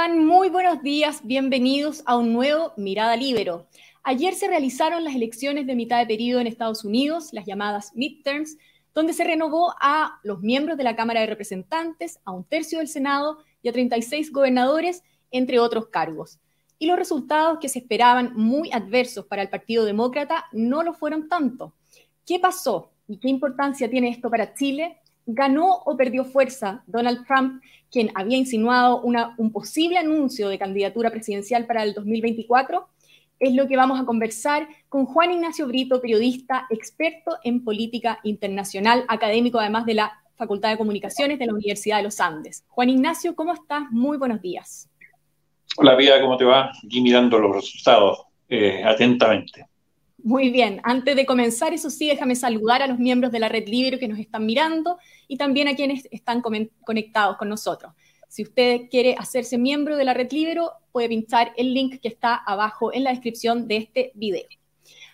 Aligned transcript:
están? 0.00 0.24
Muy 0.24 0.48
buenos 0.48 0.82
días, 0.82 1.20
bienvenidos 1.24 2.02
a 2.06 2.16
un 2.16 2.32
nuevo 2.32 2.72
Mirada 2.78 3.16
Libero. 3.16 3.66
Ayer 4.02 4.34
se 4.34 4.48
realizaron 4.48 5.04
las 5.04 5.14
elecciones 5.14 5.66
de 5.66 5.74
mitad 5.74 5.98
de 5.98 6.06
periodo 6.06 6.40
en 6.40 6.46
Estados 6.46 6.86
Unidos, 6.86 7.34
las 7.34 7.44
llamadas 7.44 7.92
midterms, 7.94 8.56
donde 8.94 9.12
se 9.12 9.24
renovó 9.24 9.74
a 9.78 10.18
los 10.22 10.40
miembros 10.40 10.78
de 10.78 10.84
la 10.84 10.96
Cámara 10.96 11.20
de 11.20 11.26
Representantes, 11.26 12.18
a 12.24 12.30
un 12.30 12.44
tercio 12.44 12.78
del 12.78 12.88
Senado 12.88 13.40
y 13.62 13.68
a 13.68 13.72
36 13.72 14.32
gobernadores, 14.32 15.02
entre 15.30 15.58
otros 15.58 15.88
cargos. 15.88 16.38
Y 16.78 16.86
los 16.86 16.96
resultados 16.96 17.58
que 17.60 17.68
se 17.68 17.80
esperaban 17.80 18.32
muy 18.34 18.72
adversos 18.72 19.26
para 19.26 19.42
el 19.42 19.50
Partido 19.50 19.84
Demócrata 19.84 20.46
no 20.52 20.82
lo 20.82 20.94
fueron 20.94 21.28
tanto. 21.28 21.74
¿Qué 22.24 22.38
pasó 22.38 22.90
y 23.06 23.18
qué 23.18 23.28
importancia 23.28 23.90
tiene 23.90 24.08
esto 24.08 24.30
para 24.30 24.54
Chile? 24.54 24.96
¿Ganó 25.32 25.82
o 25.84 25.96
perdió 25.96 26.24
fuerza 26.24 26.82
Donald 26.86 27.24
Trump, 27.24 27.62
quien 27.90 28.10
había 28.16 28.36
insinuado 28.36 29.00
un 29.02 29.52
posible 29.52 29.98
anuncio 29.98 30.48
de 30.48 30.58
candidatura 30.58 31.10
presidencial 31.10 31.66
para 31.66 31.84
el 31.84 31.94
2024? 31.94 32.88
Es 33.38 33.54
lo 33.54 33.68
que 33.68 33.76
vamos 33.76 34.00
a 34.00 34.04
conversar 34.04 34.66
con 34.88 35.06
Juan 35.06 35.30
Ignacio 35.30 35.68
Brito, 35.68 36.00
periodista, 36.00 36.66
experto 36.68 37.38
en 37.44 37.62
política 37.62 38.18
internacional, 38.24 39.04
académico 39.08 39.60
además 39.60 39.86
de 39.86 39.94
la 39.94 40.12
Facultad 40.34 40.70
de 40.70 40.78
Comunicaciones 40.78 41.38
de 41.38 41.46
la 41.46 41.52
Universidad 41.52 41.98
de 41.98 42.02
los 42.02 42.18
Andes. 42.20 42.64
Juan 42.68 42.90
Ignacio, 42.90 43.36
¿cómo 43.36 43.54
estás? 43.54 43.84
Muy 43.90 44.18
buenos 44.18 44.42
días. 44.42 44.90
Hola, 45.76 45.94
Vida, 45.94 46.20
¿cómo 46.20 46.36
te 46.36 46.44
va? 46.44 46.72
Aquí 46.84 47.00
mirando 47.00 47.38
los 47.38 47.54
resultados 47.54 48.24
eh, 48.48 48.82
atentamente. 48.84 49.66
Muy 50.22 50.50
bien, 50.50 50.80
antes 50.82 51.16
de 51.16 51.24
comenzar, 51.24 51.72
eso 51.72 51.88
sí, 51.88 52.08
déjame 52.08 52.34
saludar 52.34 52.82
a 52.82 52.86
los 52.86 52.98
miembros 52.98 53.32
de 53.32 53.38
la 53.38 53.48
Red 53.48 53.68
Libre 53.68 53.98
que 53.98 54.08
nos 54.08 54.18
están 54.18 54.44
mirando 54.44 54.98
y 55.28 55.36
también 55.36 55.68
a 55.68 55.74
quienes 55.74 56.06
están 56.10 56.42
conectados 56.84 57.36
con 57.36 57.48
nosotros. 57.48 57.92
Si 58.28 58.42
usted 58.42 58.82
quiere 58.90 59.14
hacerse 59.18 59.56
miembro 59.56 59.96
de 59.96 60.04
la 60.04 60.14
Red 60.14 60.30
Libero, 60.32 60.72
puede 60.92 61.08
pinchar 61.08 61.52
el 61.56 61.72
link 61.74 62.00
que 62.00 62.08
está 62.08 62.34
abajo 62.34 62.92
en 62.92 63.04
la 63.04 63.10
descripción 63.10 63.66
de 63.66 63.76
este 63.78 64.12
video. 64.14 64.46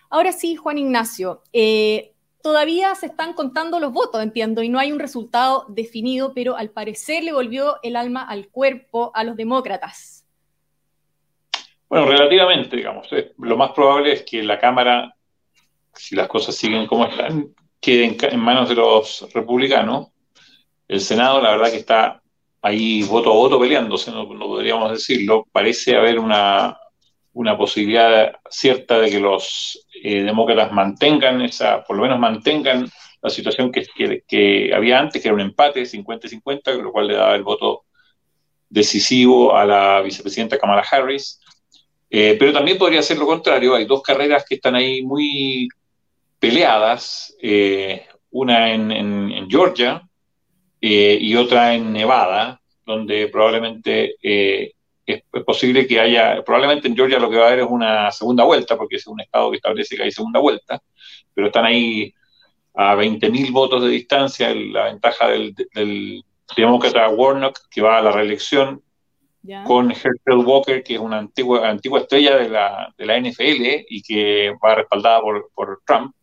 Ahora 0.09 0.31
sí, 0.31 0.55
Juan 0.55 0.77
Ignacio, 0.77 1.41
eh, 1.53 2.13
todavía 2.41 2.93
se 2.95 3.07
están 3.07 3.33
contando 3.33 3.79
los 3.79 3.93
votos, 3.93 4.21
entiendo, 4.21 4.61
y 4.61 4.69
no 4.69 4.79
hay 4.79 4.91
un 4.91 4.99
resultado 4.99 5.65
definido, 5.69 6.33
pero 6.33 6.57
al 6.57 6.69
parecer 6.69 7.23
le 7.23 7.33
volvió 7.33 7.77
el 7.81 7.95
alma 7.95 8.23
al 8.23 8.49
cuerpo 8.49 9.11
a 9.15 9.23
los 9.23 9.35
demócratas. 9.35 10.16
Bueno, 11.89 12.05
relativamente, 12.05 12.75
digamos. 12.75 13.07
Eh, 13.11 13.33
lo 13.39 13.57
más 13.57 13.71
probable 13.71 14.13
es 14.13 14.23
que 14.23 14.43
la 14.43 14.59
Cámara, 14.59 15.15
si 15.93 16.15
las 16.15 16.27
cosas 16.27 16.55
siguen 16.55 16.85
como 16.87 17.05
están, 17.05 17.53
quede 17.79 18.17
en, 18.31 18.39
manos 18.39 18.69
de 18.69 18.75
los 18.75 19.27
republicanos. 19.33 20.09
El 20.87 21.01
Senado, 21.01 21.41
la 21.41 21.51
verdad 21.51 21.71
que 21.71 21.77
está 21.77 22.21
ahí 22.61 23.03
voto 23.03 23.31
a 23.31 23.35
voto 23.35 23.59
peleándose, 23.59 24.11
no, 24.11 24.27
podríamos 24.27 24.91
decirlo. 24.91 25.47
Parece 25.51 25.95
haber 25.95 26.19
una, 26.19 26.77
una 27.33 27.57
posibilidad 27.57 28.33
cierta 28.49 28.99
de 28.99 29.09
que 29.09 29.19
los 29.19 29.87
eh, 30.03 30.23
demócratas 30.23 30.71
mantengan 30.71 31.41
esa, 31.41 31.83
por 31.83 31.95
lo 31.95 32.03
menos 32.03 32.19
mantengan 32.19 32.89
la 33.21 33.29
situación 33.29 33.71
que, 33.71 33.85
que, 34.27 34.71
había 34.73 34.99
antes, 34.99 35.21
que 35.21 35.27
era 35.27 35.35
un 35.35 35.41
empate 35.41 35.83
50-50, 35.83 36.81
lo 36.81 36.91
cual 36.91 37.07
le 37.07 37.15
daba 37.15 37.35
el 37.35 37.43
voto 37.43 37.85
decisivo 38.69 39.55
a 39.55 39.65
la 39.65 40.01
vicepresidenta 40.01 40.57
Kamala 40.57 40.85
Harris. 40.89 41.41
Eh, 42.09 42.37
pero 42.39 42.53
también 42.53 42.77
podría 42.77 43.01
ser 43.01 43.17
lo 43.17 43.25
contrario, 43.25 43.75
hay 43.75 43.85
dos 43.85 44.01
carreras 44.01 44.45
que 44.47 44.55
están 44.55 44.75
ahí 44.75 45.01
muy 45.01 45.67
peleadas, 46.39 47.35
eh, 47.41 48.05
una 48.31 48.71
en, 48.73 49.49
Georgia 49.49 50.07
eh, 50.79 51.17
y 51.19 51.35
otra 51.35 51.73
en 51.73 51.91
Nevada, 51.91 52.61
donde 52.85 53.27
probablemente 53.27 54.15
es, 54.21 54.73
posible 55.45 55.87
que 55.87 55.99
haya, 55.99 56.43
probablemente 56.43 56.87
en 56.87 56.95
Georgia 56.95 57.19
lo 57.19 57.29
que 57.29 57.37
va 57.37 57.45
a 57.45 57.47
haber 57.47 57.59
es 57.59 57.67
una 57.69 58.11
segunda 58.11 58.43
vuelta, 58.43 58.77
porque 58.77 58.97
es 58.97 59.07
un 59.07 59.19
estado 59.21 59.51
que 59.51 59.57
establece 59.57 59.95
que 59.95 60.03
hay 60.03 60.11
segunda 60.11 60.39
vuelta, 60.39 60.81
pero 61.33 61.47
están 61.47 61.65
ahí 61.65 62.13
a 62.73 62.95
20.000 62.95 63.51
votos 63.51 63.83
de 63.83 63.89
distancia, 63.89 64.53
la 64.53 64.85
ventaja 64.85 65.27
del, 65.29 65.53
del 65.73 66.23
demócrata 66.55 67.09
Warnock, 67.09 67.59
que 67.69 67.81
va 67.81 67.97
a 67.97 68.01
la 68.01 68.11
reelección, 68.11 68.81
con 69.65 69.91
Herschel 69.91 70.45
Walker, 70.45 70.83
que 70.83 70.95
es 70.95 70.99
una 70.99 71.19
antigua, 71.19 71.69
antigua 71.69 72.01
estrella 72.01 72.37
de 72.37 72.49
la, 72.49 72.93
de 72.97 73.05
la 73.05 73.19
NFL 73.19 73.85
y 73.89 74.01
que 74.01 74.53
va 74.63 74.75
respaldada 74.75 75.21
por, 75.21 75.49
por, 75.53 75.81
Trump. 75.85 76.13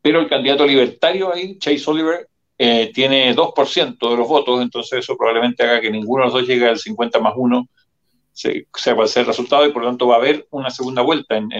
Pero 0.00 0.20
el 0.20 0.28
candidato 0.28 0.66
libertario 0.66 1.32
ahí, 1.32 1.58
Chase 1.58 1.90
Oliver, 1.90 2.28
eh, 2.56 2.90
tiene 2.94 3.34
2% 3.34 4.10
de 4.10 4.16
los 4.16 4.28
votos, 4.28 4.62
entonces 4.62 5.00
eso 5.00 5.16
probablemente 5.16 5.62
haga 5.62 5.80
que 5.80 5.90
ninguno 5.90 6.24
de 6.24 6.26
los 6.26 6.40
dos 6.40 6.48
llegue 6.48 6.66
al 6.66 6.78
50 6.78 7.18
más 7.20 7.34
1, 7.36 7.68
sea 8.32 8.94
cual 8.94 9.08
sea 9.08 9.22
el 9.22 9.28
resultado, 9.28 9.66
y 9.66 9.72
por 9.72 9.82
lo 9.82 9.88
tanto 9.88 10.06
va 10.08 10.16
a 10.16 10.18
haber 10.18 10.46
una 10.50 10.70
segunda 10.70 11.02
vuelta 11.02 11.36
en, 11.36 11.50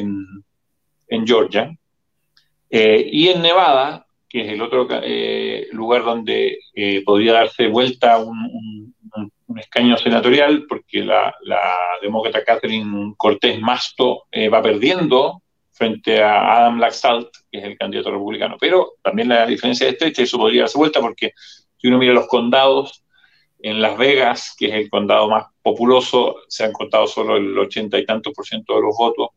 en, 1.08 1.26
Georgia. 1.26 1.76
Eh, 2.70 3.08
y 3.12 3.28
en 3.28 3.42
Nevada, 3.42 4.06
que 4.28 4.42
es 4.42 4.52
el 4.52 4.62
otro 4.62 4.86
eh, 4.90 5.68
lugar 5.72 6.04
donde 6.04 6.58
podría 7.04 7.32
darse 7.32 7.66
vuelta 7.66 8.18
un 8.18 8.94
escaño 9.56 9.96
senatorial 9.96 10.66
porque 10.68 11.02
la, 11.02 11.34
demócrata 12.02 12.44
Catherine 12.44 13.14
Cortés 13.16 13.60
Masto 13.60 14.24
eh, 14.30 14.48
va 14.48 14.60
perdiendo 14.60 15.42
frente 15.70 16.22
a 16.22 16.56
Adam 16.56 16.80
Laxalt, 16.80 17.28
que 17.50 17.58
es 17.58 17.64
el 17.64 17.78
candidato 17.78 18.10
republicano. 18.10 18.56
Pero 18.60 18.94
también 19.02 19.28
la 19.28 19.46
diferencia 19.46 19.86
es 19.86 19.94
estrecha, 19.94 20.22
eso 20.22 20.38
podría 20.38 20.62
darse 20.62 20.76
vuelta 20.76 21.00
porque 21.00 21.32
si 21.76 21.86
uno 21.86 21.98
mira 21.98 22.12
los 22.12 22.26
condados, 22.26 23.04
en 23.60 23.80
Las 23.80 23.98
Vegas, 23.98 24.54
que 24.56 24.66
es 24.66 24.74
el 24.74 24.90
condado 24.90 25.28
más 25.28 25.46
populoso, 25.62 26.36
se 26.48 26.64
han 26.64 26.72
contado 26.72 27.06
solo 27.06 27.36
el 27.36 27.58
ochenta 27.58 27.98
y 27.98 28.06
tantos 28.06 28.32
por 28.32 28.46
ciento 28.46 28.76
de 28.76 28.82
los 28.82 28.96
votos. 28.96 29.28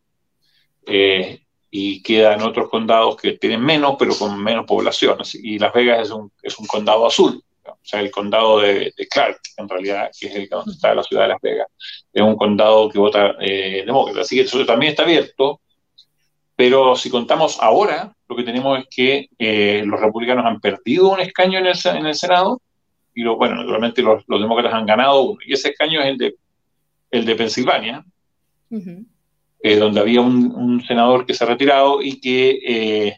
Eh, 0.86 1.42
y 1.72 2.04
quedan 2.04 2.42
otros 2.42 2.70
condados 2.70 3.16
que 3.16 3.34
tienen 3.34 3.64
menos, 3.64 3.96
pero 3.98 4.14
con 4.16 4.42
menos 4.44 4.66
población. 4.66 5.18
Y 5.42 5.58
Las 5.58 5.74
Vegas 5.74 6.02
es 6.02 6.12
un, 6.12 6.32
es 6.44 6.60
un 6.60 6.68
condado 6.68 7.08
azul 7.08 7.44
o 7.82 7.86
sea, 7.86 8.00
el 8.00 8.12
condado 8.12 8.60
de, 8.60 8.94
Clark, 9.10 9.40
en 9.58 9.68
realidad, 9.68 10.12
que 10.18 10.28
es 10.28 10.36
el 10.36 10.48
donde 10.48 10.72
está 10.72 10.94
la 10.94 11.04
ciudad 11.04 11.24
de 11.24 11.30
Las 11.30 11.42
Vegas, 11.42 11.68
es 12.14 12.22
un 12.22 12.36
condado 12.36 12.90
que 12.90 13.00
vota 13.00 13.36
eh, 13.40 13.84
demócrata. 13.86 14.22
Así 14.22 14.36
que 14.36 14.44
eso 14.44 14.64
también 14.66 14.92
está 14.92 15.04
abierto, 15.04 15.62
pero 16.56 16.96
si 16.96 17.10
contamos 17.10 17.58
ahora, 17.60 18.14
lo 18.30 18.36
que 18.36 18.44
tenemos 18.44 18.80
es 18.80 18.86
que 18.90 19.30
eh, 19.40 19.84
los 19.86 20.00
republicanos 20.00 20.46
han 20.46 20.60
perdido 20.60 21.10
un 21.10 21.20
escaño 21.20 21.58
en 21.58 21.66
el, 21.66 21.76
en 21.86 22.06
el 22.06 22.16
Senado, 22.16 22.62
y 23.16 23.24
lo, 23.24 23.36
bueno, 23.36 23.56
naturalmente 23.56 24.04
los, 24.04 24.24
demócratas 24.28 24.74
han 24.74 24.86
ganado 24.86 25.22
uno, 25.24 25.40
y 25.46 25.54
ese 25.54 25.70
escaño 25.70 26.02
es 26.02 26.08
el 26.08 26.18
de, 26.18 26.36
el 27.10 27.26
de 27.26 27.36
Pensilvania, 27.36 28.06
eh, 28.70 29.76
donde 29.76 30.00
había 30.00 30.22
un, 30.22 30.56
un, 30.56 30.82
senador 30.84 31.26
que 31.26 31.34
se 31.34 31.44
ha 31.44 31.48
retirado 31.48 32.02
y 32.02 32.22
que 32.22 33.18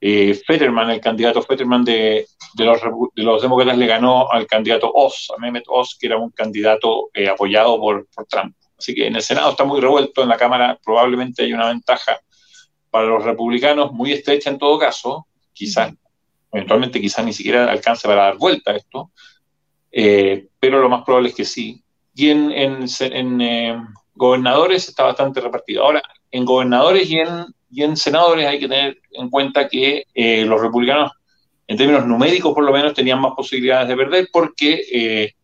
eh, 0.00 0.34
Fetterman, 0.46 0.90
el 0.90 1.00
candidato 1.00 1.42
Fetterman 1.42 1.84
de, 1.84 2.26
los, 2.56 2.80
de, 3.14 3.22
los, 3.22 3.42
demócratas, 3.42 3.76
le 3.76 3.86
ganó 3.86 4.30
al 4.30 4.46
candidato 4.46 4.90
Oz, 4.92 5.28
a 5.36 5.40
Mehmet 5.40 5.64
Oz, 5.66 5.96
que 5.98 6.06
era 6.06 6.16
un 6.16 6.30
candidato 6.30 7.10
eh, 7.12 7.28
apoyado 7.28 7.78
por, 7.80 8.06
Trump. 8.28 8.54
Así 8.78 8.94
que 8.94 9.08
en 9.08 9.16
el 9.16 9.22
Senado 9.22 9.50
está 9.50 9.64
muy 9.64 9.80
revuelto, 9.80 10.22
en 10.22 10.28
la 10.28 10.36
Cámara 10.36 10.78
probablemente 10.84 11.42
hay 11.42 11.52
una 11.52 11.68
ventaja 11.68 12.20
para 12.90 13.06
los 13.06 13.24
republicanos, 13.24 13.92
muy 13.92 14.12
estrecha 14.12 14.50
en 14.50 14.58
todo 14.58 14.78
caso, 14.78 15.26
quizás, 15.52 15.92
eventualmente 16.52 17.00
quizás 17.00 17.24
ni 17.24 17.32
siquiera 17.32 17.70
alcance 17.70 18.06
para 18.06 18.24
dar 18.24 18.36
vuelta 18.36 18.70
a 18.70 18.76
esto, 18.76 19.10
eh, 19.90 20.46
pero 20.60 20.80
lo 20.80 20.88
más 20.88 21.04
probable 21.04 21.30
es 21.30 21.34
que 21.34 21.44
sí. 21.44 21.82
Y 22.14 22.30
en, 22.30 22.52
en, 22.52 22.86
en 23.00 23.88
gobernadores 24.14 24.88
está 24.88 25.04
bastante 25.04 25.40
repartido. 25.40 25.84
Ahora, 25.84 26.02
en 26.30 26.44
gobernadores 26.44 27.08
y 27.08 27.18
en 27.18 27.46
y 27.70 27.82
en 27.82 27.96
senadores 27.96 28.46
hay 28.46 28.58
que 28.58 28.68
tener 28.68 28.98
en 29.12 29.28
cuenta 29.28 29.68
que 29.68 30.04
eh, 30.14 30.44
los 30.44 30.60
republicanos, 30.60 31.12
en 31.66 31.76
términos 31.76 32.06
numéricos 32.06 32.54
por 32.54 32.64
lo 32.64 32.72
menos, 32.72 32.94
tenían 32.94 33.20
más 33.20 33.32
posibilidades 33.36 33.88
de 33.88 33.96
perder 33.96 34.28
porque 34.32 34.82
eh, 34.90 35.34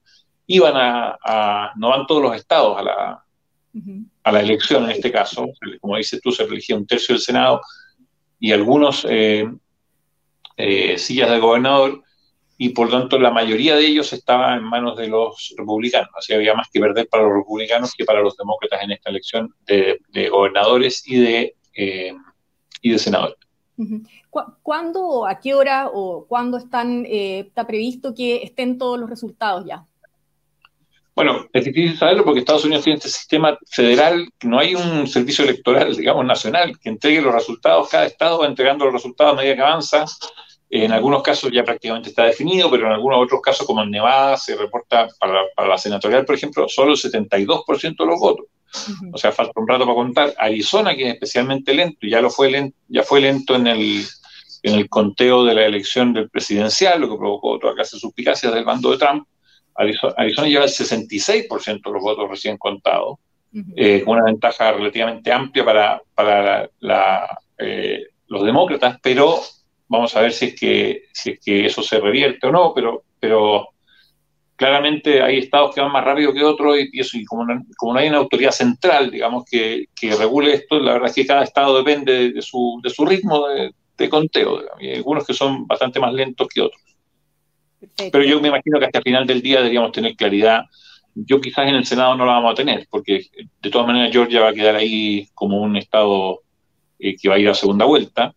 iban 0.46 0.75
a, 0.76 1.72
no 1.76 1.90
van 1.90 2.06
todos 2.06 2.22
los 2.22 2.36
estados 2.36 2.78
a 2.78 2.82
la, 2.82 3.25
a 4.22 4.32
la 4.32 4.40
elección 4.40 4.84
en 4.84 4.90
este 4.90 5.12
caso. 5.12 5.46
Como 5.81 5.96
dices 5.96 6.20
tú, 6.22 6.32
se 6.32 6.44
elegía 6.44 6.76
un 6.76 6.86
tercio 6.86 7.14
del 7.14 7.22
Senado 7.22 7.60
y 8.40 8.52
algunos 8.52 9.06
eh, 9.08 9.46
sillas 10.96 11.31
de 11.31 11.38
gobernador 11.38 12.02
y 12.56 12.71
por 12.71 12.91
tanto 12.91 13.19
la 13.19 13.31
mayoría 13.31 13.77
de 13.77 13.87
ellos 13.87 14.12
estaba 14.12 14.55
en 14.55 14.62
manos 14.62 14.97
de 14.97 15.09
los 15.09 15.55
republicanos. 15.56 16.11
Así 16.17 16.33
había 16.33 16.55
más 16.55 16.69
que 16.73 16.81
perder 16.81 17.09
para 17.09 17.25
los 17.25 17.33
republicanos 17.33 17.93
que 17.97 18.05
para 18.05 18.21
los 18.21 18.37
demócratas 18.37 18.83
en 18.83 18.93
esta 18.93 19.11
elección 19.11 19.55
de 19.67 20.29
gobernadores 20.31 21.03
y 21.06 21.19
de 21.19 21.55
eh, 21.75 22.15
y 22.81 22.91
de 22.91 22.99
senador. 22.99 23.37
¿Cuándo, 24.62 25.27
a 25.27 25.41
qué 25.41 25.55
hora 25.55 25.89
o 25.93 26.27
cuándo 26.29 26.59
están, 26.59 27.05
eh, 27.06 27.41
está 27.49 27.67
previsto 27.67 28.15
que 28.15 28.43
estén 28.43 28.79
todos 28.79 29.01
los 29.01 29.09
resultados 29.09 29.65
ya? 29.67 29.85
Bueno, 31.17 31.47
es 31.53 31.65
difícil 31.65 31.97
saberlo 31.97 32.25
porque 32.25 32.41
Estados 32.41 32.65
Unidos 32.65 32.85
tiene 32.85 32.99
este 32.99 33.09
sistema 33.09 33.56
federal, 33.69 34.29
no 34.43 34.59
hay 34.59 34.75
un 34.75 35.06
servicio 35.06 35.45
electoral, 35.45 35.97
digamos, 35.97 36.27
nacional, 36.27 36.79
que 36.79 36.89
entregue 36.89 37.23
los 37.23 37.35
resultados, 37.35 37.89
cada 37.89 38.06
estado 38.06 38.41
va 38.41 38.47
entregando 38.47 38.85
los 38.85 38.95
resultados 38.95 39.33
a 39.33 39.37
medida 39.37 39.55
que 39.55 39.62
avanza. 39.62 40.05
En 40.76 40.91
algunos 40.91 41.23
casos 41.23 41.53
ya 41.53 41.62
prácticamente 41.62 42.09
está 42.09 42.25
definido, 42.25 42.69
pero 42.69 42.88
en 42.88 42.94
algunos 42.94 43.23
otros 43.23 43.41
casos, 43.41 43.65
como 43.65 43.85
en 43.85 43.93
Nevada, 43.93 44.37
se 44.37 44.56
reporta 44.56 45.06
para, 45.21 45.69
la 45.69 45.79
senatorial, 45.79 46.25
por 46.25 46.35
ejemplo, 46.35 46.69
solo 46.69 46.94
el 46.94 46.99
72% 46.99 47.97
de 47.97 48.06
los 48.06 48.19
votos. 48.19 48.47
O 49.12 49.17
sea, 49.17 49.31
falta 49.31 49.53
un 49.55 49.69
rato 49.69 49.85
para 49.85 49.94
contar. 49.94 50.35
Arizona, 50.37 50.97
que 50.97 51.06
es 51.06 51.15
especialmente 51.15 51.73
lento, 51.75 51.99
y 52.03 52.11
ya, 52.11 52.21
lo 52.21 52.29
fue 52.29 52.50
lento, 52.50 52.76
ya 52.88 53.05
fue 53.05 53.21
lento 53.21 53.55
en 53.55 53.69
el, 53.69 54.05
en 54.65 54.75
el 54.75 54.88
conteo 54.88 55.44
de 55.44 55.55
la 55.55 55.65
elección 55.65 56.12
del 56.12 56.29
presidencial, 56.29 57.00
lo 57.00 57.09
que 57.09 57.19
provocó 57.19 57.56
toda 57.61 57.75
clase 57.77 57.94
de 57.94 58.00
suspicacias 58.00 58.53
del 58.53 58.65
bando 58.65 58.91
de 58.91 58.99
Trump. 58.99 59.29
Arizona, 59.77 60.49
lleva 60.49 60.65
el 60.65 60.70
66% 60.70 61.82
de 61.85 61.93
los 61.93 62.03
votos 62.03 62.29
recién 62.29 62.59
contados, 62.59 63.19
eh, 63.77 64.03
con 64.05 64.17
una 64.17 64.25
ventaja 64.25 64.73
relativamente 64.73 65.31
amplia 65.31 65.65
para, 65.65 66.03
para 66.17 66.69
eh, 67.59 68.06
los 68.27 68.44
demócratas, 68.44 68.99
pero 69.00 69.41
vamos 69.88 70.16
a 70.16 70.20
ver 70.20 70.32
si 70.32 70.46
es 70.46 70.54
que, 70.58 71.02
si 71.12 71.31
es 71.31 71.40
que 71.40 71.66
eso 71.66 71.82
se 71.82 72.00
revierte 72.00 72.46
o 72.46 72.52
no, 72.52 72.72
pero, 72.75 73.04
pero 73.20 73.69
claramente 74.56 75.22
hay 75.22 75.38
estados 75.38 75.75
que 75.75 75.81
van 75.81 75.92
más 75.92 76.04
rápido 76.04 76.32
que 76.32 76.44
otros 76.44 76.76
y, 76.92 77.00
eso, 77.00 77.19
y 77.19 77.25
como, 77.25 77.44
no, 77.44 77.62
como 77.76 77.94
no 77.94 77.98
hay 77.98 78.08
una 78.08 78.19
autoridad 78.19 78.52
central, 78.52 79.10
digamos, 79.10 79.44
que, 79.50 79.86
que, 79.94 80.14
regule 80.14 80.54
esto, 80.54 80.78
la 80.78 80.94
verdad 80.94 81.08
es 81.08 81.14
que 81.14 81.26
cada 81.26 81.44
estado 81.44 81.76
depende 81.76 82.31
de, 82.32 82.42
su, 82.42 82.81
de 82.82 82.90
su 82.90 83.04
ritmo 83.04 83.46
de, 83.48 83.72
conteo, 84.08 84.62
y 84.81 84.88
hay 84.88 84.96
algunos 84.96 85.26
que 85.26 85.32
son 85.32 85.66
bastante 85.66 85.98
más 85.98 86.12
lentos 86.12 86.48
que 86.48 86.60
otros. 86.60 86.82
Pero 87.96 88.25
yo 88.25 88.40
me 88.40 88.48
imagino 88.48 88.78
que 88.78 88.86
hasta 88.86 88.98
el 88.98 89.04
final 89.04 89.26
del 89.26 89.40
día 89.40 89.58
deberíamos 89.58 89.92
tener 89.92 90.16
claridad. 90.16 90.64
Yo 91.14 91.40
quizás 91.40 91.69
en 91.69 91.76
el 91.76 91.86
Senado 91.86 92.14
no 92.16 92.26
la 92.26 92.32
vamos 92.32 92.52
a 92.52 92.54
tener, 92.54 92.86
porque 92.90 93.26
de 93.62 93.70
todas 93.70 93.86
maneras 93.86 94.12
Georgia 94.12 94.40
va 94.40 94.48
a 94.48 94.54
quedar 94.54 94.76
ahí 94.76 95.28
como 95.34 95.62
un 95.62 95.76
estado 95.76 96.40
eh, 96.98 97.16
que 97.16 97.28
va 97.28 97.36
a 97.36 97.38
ir 97.38 97.48
a 97.48 97.54
segunda 97.54 97.84
vuelta. 97.84 98.34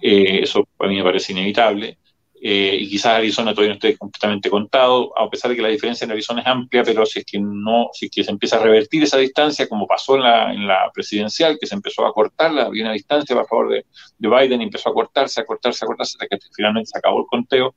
Eh, 0.00 0.40
eso 0.42 0.68
a 0.78 0.86
mí 0.86 0.96
me 0.96 1.04
parece 1.04 1.32
inevitable. 1.32 1.98
Eh, 2.40 2.76
y 2.80 2.88
quizás 2.88 3.14
Arizona 3.16 3.52
todavía 3.52 3.70
no 3.70 3.74
esté 3.74 3.98
completamente 3.98 4.48
contado, 4.48 5.12
a 5.18 5.28
pesar 5.28 5.50
de 5.50 5.56
que 5.56 5.62
la 5.62 5.68
diferencia 5.68 6.04
en 6.04 6.12
Arizona 6.12 6.40
es 6.40 6.46
amplia, 6.46 6.84
pero 6.84 7.04
si 7.04 7.18
es 7.18 7.24
que 7.24 7.40
no, 7.40 7.88
si 7.92 8.06
es 8.06 8.12
que 8.12 8.22
se 8.22 8.30
empieza 8.30 8.56
a 8.56 8.62
revertir 8.62 9.02
esa 9.02 9.18
distancia, 9.18 9.68
como 9.68 9.88
pasó 9.88 10.14
en 10.14 10.22
la, 10.22 10.52
en 10.52 10.66
la 10.66 10.88
presidencial, 10.94 11.58
que 11.60 11.66
se 11.66 11.74
empezó 11.74 12.06
a 12.06 12.12
cortar, 12.12 12.56
había 12.56 12.84
una 12.84 12.92
distancia 12.92 13.34
a 13.34 13.44
favor 13.44 13.70
de, 13.70 13.86
de, 14.18 14.28
Biden 14.28 14.62
empezó 14.62 14.90
a 14.90 14.94
cortarse, 14.94 15.40
a 15.40 15.44
cortarse, 15.44 15.84
a 15.84 15.88
cortarse, 15.88 16.16
hasta 16.16 16.28
que 16.28 16.38
finalmente 16.54 16.90
se 16.92 16.98
acabó 16.98 17.20
el 17.20 17.26
conteo, 17.26 17.74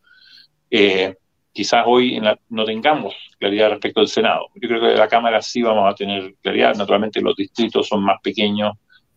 eh, 0.70 1.16
quizás 1.52 1.84
hoy 1.88 2.22
no 2.50 2.66
tengamos 2.66 3.16
claridad 3.40 3.72
respecto 3.72 4.00
del 4.00 4.10
Senado. 4.10 4.48
Yo 4.56 4.68
creo 4.70 4.80
que 4.80 4.88
de 4.88 4.98
la 4.98 5.08
Cámara 5.08 5.42
sí 5.42 5.62
vamos 5.62 5.92
a 5.92 5.96
tener 5.96 6.36
claridad, 6.42 6.76
naturalmente 6.76 7.20
los 7.20 7.36
distritos 7.36 7.88
son 7.88 8.04
más 8.04 8.22
pequeños 8.22 8.74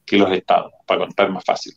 que 0.06 0.18
los 0.18 0.30
estados, 0.32 0.72
para 0.86 1.00
contar 1.00 1.30
más 1.30 1.44
fácil. 1.44 1.74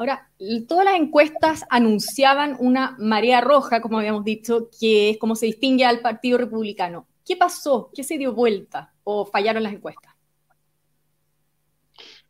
Ahora, 0.00 0.30
todas 0.66 0.86
las 0.86 0.94
encuestas 0.94 1.66
anunciaban 1.68 2.56
una 2.58 2.96
marea 2.98 3.42
roja, 3.42 3.82
como 3.82 3.98
habíamos 3.98 4.24
dicho, 4.24 4.70
que 4.80 5.10
es 5.10 5.18
como 5.18 5.36
se 5.36 5.44
distingue 5.44 5.84
al 5.84 6.00
Partido 6.00 6.38
Republicano. 6.38 7.06
¿Qué 7.22 7.36
pasó? 7.36 7.90
¿Qué 7.94 8.02
se 8.02 8.16
dio 8.16 8.32
vuelta? 8.32 8.94
¿O 9.04 9.26
fallaron 9.26 9.62
las 9.62 9.74
encuestas? 9.74 10.14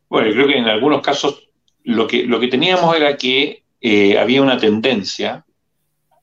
Bueno, 0.09 0.27
yo 0.27 0.33
creo 0.33 0.47
que 0.47 0.57
en 0.57 0.65
algunos 0.65 1.01
casos 1.01 1.47
lo 1.83 2.07
que, 2.07 2.25
lo 2.25 2.41
que 2.41 2.49
teníamos 2.49 2.93
era 2.93 3.15
que 3.15 3.63
eh, 3.79 4.17
había 4.19 4.41
una 4.41 4.57
tendencia 4.57 5.45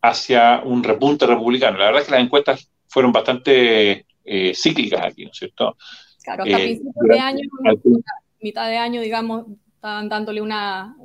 hacia 0.02 0.60
un 0.62 0.84
repunte 0.84 1.26
republicano. 1.26 1.78
La 1.78 1.86
verdad 1.86 2.02
es 2.02 2.08
que 2.08 2.14
las 2.14 2.24
encuestas 2.24 2.70
fueron 2.88 3.10
bastante 3.10 4.04
eh, 4.22 4.52
cíclicas 4.54 5.00
aquí, 5.02 5.24
¿no 5.24 5.30
es 5.30 5.38
cierto? 5.38 5.78
Claro, 6.22 6.42
hasta 6.42 6.58
eh, 6.58 6.62
principios 6.62 7.08
de 7.08 7.18
año, 7.18 7.40
mitad 8.38 8.68
de 8.68 8.76
año, 8.76 9.00
digamos, 9.00 9.46
estaban 9.78 10.08
dándole 10.08 10.40
una, 10.40 10.96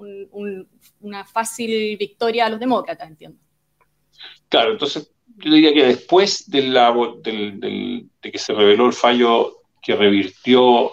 una 0.99 1.25
fácil 1.25 1.95
victoria 1.95 2.47
a 2.47 2.49
los 2.49 2.59
demócratas, 2.59 3.07
entiendo. 3.07 3.37
Claro, 4.49 4.71
entonces 4.71 5.13
yo 5.37 5.53
diría 5.53 5.71
que 5.73 5.85
después 5.85 6.49
de, 6.49 6.63
la, 6.63 6.91
de 6.91 8.31
que 8.31 8.37
se 8.39 8.51
reveló 8.51 8.87
el 8.87 8.93
fallo 8.93 9.57
que 9.79 9.95
revirtió 9.95 10.91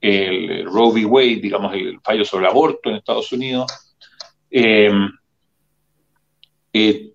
el 0.00 0.64
Roe 0.64 0.90
v. 0.90 1.04
Wade, 1.06 1.36
digamos, 1.36 1.72
el 1.74 2.00
fallo 2.00 2.24
sobre 2.24 2.46
el 2.46 2.50
aborto 2.50 2.90
en 2.90 2.96
Estados 2.96 3.30
Unidos, 3.30 3.70
eh, 4.50 4.90
eh, 6.72 7.12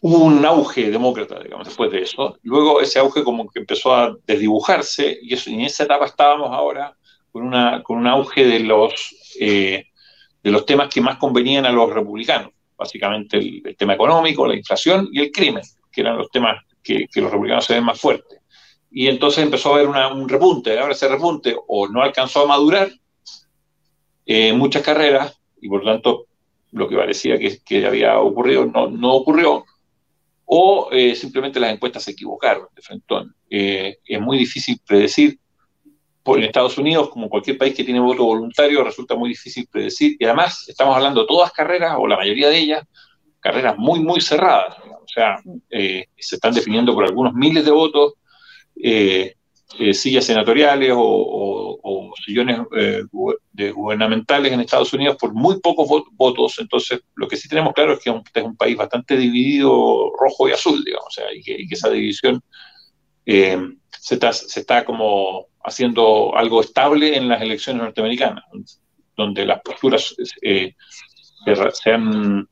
hubo 0.00 0.24
un 0.24 0.44
auge 0.44 0.90
demócrata, 0.90 1.38
digamos, 1.38 1.68
después 1.68 1.92
de 1.92 2.02
eso. 2.02 2.36
Luego 2.42 2.80
ese 2.80 2.98
auge 2.98 3.22
como 3.22 3.48
que 3.48 3.60
empezó 3.60 3.94
a 3.94 4.16
desdibujarse 4.26 5.18
y, 5.22 5.34
eso, 5.34 5.50
y 5.50 5.54
en 5.54 5.60
esa 5.60 5.84
etapa 5.84 6.06
estábamos 6.06 6.50
ahora 6.50 6.96
con, 7.32 7.42
una, 7.44 7.82
con 7.82 7.98
un 7.98 8.06
auge 8.06 8.44
de 8.44 8.60
los, 8.60 9.16
eh, 9.40 9.86
de 10.42 10.50
los 10.50 10.66
temas 10.66 10.92
que 10.92 11.00
más 11.00 11.16
convenían 11.16 11.66
a 11.66 11.72
los 11.72 11.92
republicanos, 11.92 12.52
básicamente 12.76 13.38
el, 13.38 13.76
tema 13.76 13.94
económico, 13.94 14.46
la 14.46 14.56
inflación 14.56 15.08
y 15.10 15.20
el 15.20 15.32
crimen, 15.32 15.64
que 15.90 16.02
eran 16.02 16.18
los 16.18 16.30
temas 16.30 16.62
que, 16.82 17.08
los 17.16 17.30
republicanos 17.30 17.64
se 17.64 17.74
ven 17.74 17.84
más 17.84 18.00
fuertes. 18.00 18.38
Y 18.90 19.08
entonces 19.08 19.42
empezó 19.42 19.70
a 19.70 19.78
haber 19.78 19.88
un 19.88 20.28
repunte, 20.28 20.78
ahora 20.78 20.92
ese 20.92 21.08
repunte 21.08 21.56
o 21.66 21.88
no 21.88 22.02
alcanzó 22.02 22.42
a 22.42 22.46
madurar 22.46 22.90
en 24.26 24.58
muchas 24.58 24.82
carreras 24.82 25.40
y 25.60 25.68
por 25.68 25.82
lo 25.82 25.92
tanto 25.92 26.26
lo 26.72 26.88
que 26.88 26.96
parecía 26.96 27.38
que, 27.38 27.58
que 27.64 27.86
había 27.86 28.18
ocurrido 28.18 28.66
no, 28.66 28.88
no 28.88 29.14
ocurrió, 29.14 29.64
o 30.54 30.90
eh, 30.92 31.14
simplemente 31.14 31.58
las 31.58 31.72
encuestas 31.72 32.02
se 32.02 32.10
equivocaron 32.10 32.66
de 32.74 32.82
frente. 32.82 33.14
Eh, 33.48 33.98
es 34.04 34.20
muy 34.20 34.36
difícil 34.36 34.78
predecir 34.86 35.38
en 36.24 36.44
Estados 36.44 36.78
Unidos, 36.78 37.08
como 37.10 37.28
cualquier 37.28 37.58
país 37.58 37.74
que 37.74 37.84
tiene 37.84 38.00
voto 38.00 38.24
voluntario, 38.24 38.84
resulta 38.84 39.14
muy 39.14 39.30
difícil 39.30 39.66
predecir. 39.70 40.16
Y 40.18 40.24
además, 40.24 40.64
estamos 40.68 40.94
hablando 40.94 41.22
de 41.22 41.26
todas 41.26 41.52
carreras, 41.52 41.96
o 41.98 42.06
la 42.06 42.16
mayoría 42.16 42.48
de 42.48 42.58
ellas, 42.58 42.86
carreras 43.40 43.76
muy, 43.76 44.00
muy 44.00 44.20
cerradas. 44.20 44.78
O 44.78 45.08
sea, 45.12 45.36
eh, 45.68 46.06
se 46.16 46.36
están 46.36 46.54
definiendo 46.54 46.94
por 46.94 47.04
algunos 47.04 47.34
miles 47.34 47.64
de 47.64 47.70
votos, 47.70 48.14
eh, 48.82 49.34
eh, 49.78 49.94
sillas 49.94 50.24
senatoriales 50.24 50.92
o, 50.94 51.68
sillones 52.24 52.60
de 53.52 53.72
gubernamentales 53.72 54.52
en 54.52 54.60
Estados 54.60 54.92
Unidos 54.92 55.16
por 55.18 55.34
muy 55.34 55.60
pocos 55.60 55.88
votos. 56.12 56.58
Entonces, 56.60 57.00
lo 57.16 57.26
que 57.26 57.36
sí 57.36 57.48
tenemos 57.48 57.72
claro 57.72 57.94
es 57.94 58.00
que 58.00 58.10
es 58.10 58.44
un 58.44 58.56
país 58.56 58.76
bastante 58.76 59.16
dividido 59.16 60.12
rojo 60.20 60.48
y 60.48 60.52
azul, 60.52 60.84
digamos, 60.84 61.08
o 61.08 61.10
sea, 61.10 61.24
y 61.34 61.42
que, 61.42 61.66
esa 61.68 61.90
división 61.90 62.40
se 63.24 64.14
está, 64.14 64.32
se 64.32 64.60
está 64.60 64.84
como 64.84 65.46
haciendo 65.64 66.36
algo 66.36 66.60
estable 66.60 67.16
en 67.16 67.28
las 67.28 67.40
elecciones 67.42 67.82
norteamericanas, 67.82 68.44
donde 69.16 69.46
las 69.46 69.60
posturas 69.62 70.14
eh, 70.42 70.74
se 71.72 71.90
han 71.90 72.48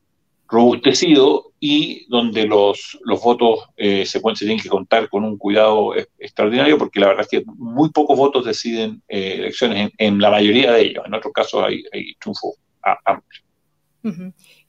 robustecido 0.49 1.52
y 1.61 2.07
donde 2.09 2.47
los, 2.47 2.99
los 3.05 3.23
votos 3.23 3.69
eh, 3.76 4.05
se, 4.05 4.21
pueden, 4.21 4.37
tienen 4.37 4.59
que 4.59 4.69
contar 4.69 5.09
con 5.09 5.25
un 5.25 5.38
cuidado 5.38 5.95
extraordinario, 6.19 6.79
porque 6.79 7.00
la 7.00 7.09
verdad 7.09 7.26
es 7.31 7.40
que 7.40 7.45
muy 7.57 7.90
pocos 7.90 8.17
votos 8.17 8.45
deciden 8.45 9.02
eh, 9.09 9.37
elecciones 9.38 9.93
en, 9.99 10.19
la 10.19 10.31
mayoría 10.31 10.73
de 10.73 10.83
ellos. 10.83 11.05
En 11.07 11.14
otros 11.14 11.33
casos 11.33 11.62
hay, 11.64 11.85
hay 11.93 12.14
triunfo 12.14 12.55
amplio. 13.05 13.43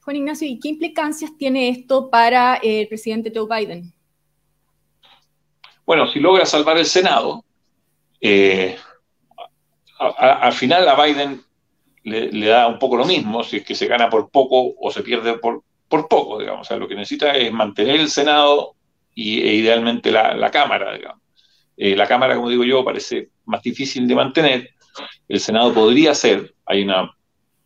Juan 0.03 0.15
Ignacio, 0.15 0.47
¿y 0.47 0.59
qué 0.59 0.69
implicancias 0.69 1.31
tiene 1.37 1.69
esto 1.69 2.09
para 2.09 2.55
el 2.55 2.87
presidente 2.87 3.31
Joe 3.33 3.47
Biden? 3.47 3.93
Bueno, 5.85 6.07
si 6.07 6.19
logra 6.19 6.45
salvar 6.45 6.77
el 6.77 6.85
Senado, 6.85 7.43
eh, 8.21 8.77
al 9.99 10.53
final 10.53 10.87
a 10.87 11.03
Biden 11.03 11.41
le, 12.03 12.47
da 12.47 12.67
un 12.67 12.79
poco 12.79 12.97
lo 12.97 13.05
mismo, 13.05 13.43
si 13.43 13.57
es 13.57 13.63
que 13.63 13.75
se 13.75 13.87
gana 13.87 14.09
por 14.09 14.29
poco 14.29 14.73
o 14.79 14.91
se 14.91 15.03
pierde 15.03 15.37
por, 15.37 15.63
por 15.87 16.07
poco, 16.07 16.39
digamos. 16.39 16.61
O 16.61 16.67
sea, 16.67 16.77
lo 16.77 16.87
que 16.87 16.95
necesita 16.95 17.35
es 17.35 17.51
mantener 17.51 17.99
el 17.99 18.09
Senado 18.09 18.75
y, 19.13 19.41
e 19.41 19.55
idealmente 19.55 20.11
la, 20.11 20.49
Cámara, 20.51 20.93
digamos. 20.95 21.21
Eh, 21.77 21.95
la 21.95 22.07
Cámara, 22.07 22.35
como 22.35 22.49
digo 22.49 22.63
yo, 22.63 22.83
parece 22.83 23.29
más 23.45 23.61
difícil 23.61 24.07
de 24.07 24.15
mantener. 24.15 24.69
El 25.27 25.39
Senado 25.39 25.73
podría 25.73 26.13
ser, 26.13 26.53
hay 26.65 26.83
una, 26.83 27.11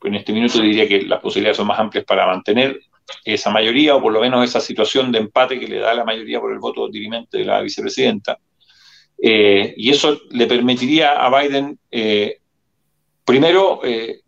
en 0.04 0.16
este 0.16 0.34
minuto 0.34 0.60
diría 0.60 0.88
que 0.88 1.04
las 1.04 1.20
posibilidades 1.20 1.58
son 1.58 1.68
más 1.68 1.80
amplias 1.80 2.06
para 2.06 2.28
mantener 2.28 2.80
esa 3.24 3.52
mayoría 3.52 3.96
o 3.96 4.02
por 4.02 4.14
lo 4.14 4.22
menos 4.22 4.44
esa 4.44 4.60
situación 4.60 5.12
de 5.12 5.20
empate 5.20 5.60
que 5.60 5.68
le 5.68 5.80
da 5.80 5.94
la 5.94 6.04
mayoría 6.04 6.40
por 6.40 6.52
el 6.52 6.60
voto 6.60 6.88
dirimente 6.90 7.38
de 7.38 7.46
la 7.46 7.62
vicepresidenta. 7.62 8.38
Eh, 9.18 9.74
y 9.78 9.90
eso 9.90 10.20
le 10.32 10.48
permitiría 10.48 11.14
a 11.14 11.42
Biden, 11.42 11.80
eh, 11.92 12.40
primero, 13.24 13.82
eh, 13.84 14.22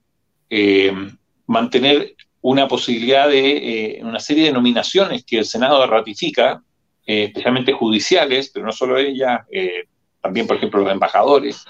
mantener 1.46 2.16
una 2.42 2.68
posibilidad 2.68 3.28
de 3.28 4.00
una 4.02 4.20
serie 4.20 4.46
de 4.46 4.54
nominaciones 4.54 5.26
que 5.26 5.40
el 5.40 5.46
Senado 5.46 5.86
ratifica, 5.88 6.62
especialmente 7.06 7.74
judiciales, 7.74 8.50
pero 8.54 8.66
no 8.66 8.72
solo 8.72 8.98
ella, 8.98 9.46
también, 10.22 10.48
por 10.48 10.58
ejemplo, 10.58 10.82
los 10.82 10.92
embajadores. 10.92 11.66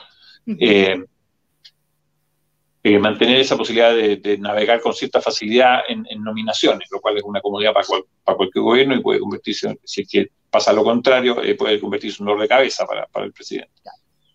mantener 2.84 3.42
esa 3.42 3.58
posibilidad 3.58 3.94
de, 3.94 4.38
navegar 4.38 4.80
con 4.80 4.94
cierta 4.94 5.22
facilidad 5.22 5.82
en, 5.90 6.06
nominaciones, 6.24 6.88
lo 6.92 7.02
cual 7.02 7.18
es 7.18 7.24
una 7.24 7.42
comodidad 7.42 7.74
para, 7.74 7.88
para, 8.24 8.38
cualquier 8.38 8.64
gobierno 8.64 8.96
y 8.96 9.02
puede 9.02 9.20
convertirse, 9.20 9.78
si 9.84 10.02
es 10.02 10.10
que 10.10 10.28
pasa 10.50 10.74
lo 10.74 10.84
contrario, 10.84 11.42
eh, 11.44 11.56
puede 11.56 11.80
convertirse 11.80 12.18
en 12.18 12.24
un 12.24 12.28
dolor 12.28 12.42
de 12.42 12.48
cabeza 12.48 12.86
para, 12.86 13.08
el 13.26 13.34
presidente. 13.34 13.72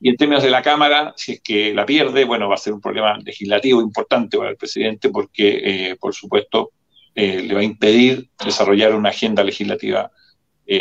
Y 0.00 0.08
en 0.08 0.16
términos 0.16 0.42
de 0.42 0.50
la 0.50 0.62
Cámara, 0.62 1.14
si 1.16 1.32
es 1.32 1.40
que 1.40 1.72
la 1.72 1.86
pierde, 1.86 2.24
bueno, 2.24 2.48
va 2.48 2.56
a 2.56 2.58
ser 2.58 2.72
un 2.72 2.80
problema 2.80 3.16
legislativo 3.18 3.80
importante 3.80 4.36
para 4.36 4.50
el 4.50 4.56
presidente 4.56 5.10
porque, 5.10 5.60
eh, 5.90 5.96
por 5.96 6.14
supuesto, 6.14 6.72
le 7.14 7.52
va 7.52 7.60
a 7.60 7.64
impedir 7.64 8.30
desarrollar 8.42 8.94
una 8.94 9.10
agenda 9.10 9.44
legislativa 9.44 10.10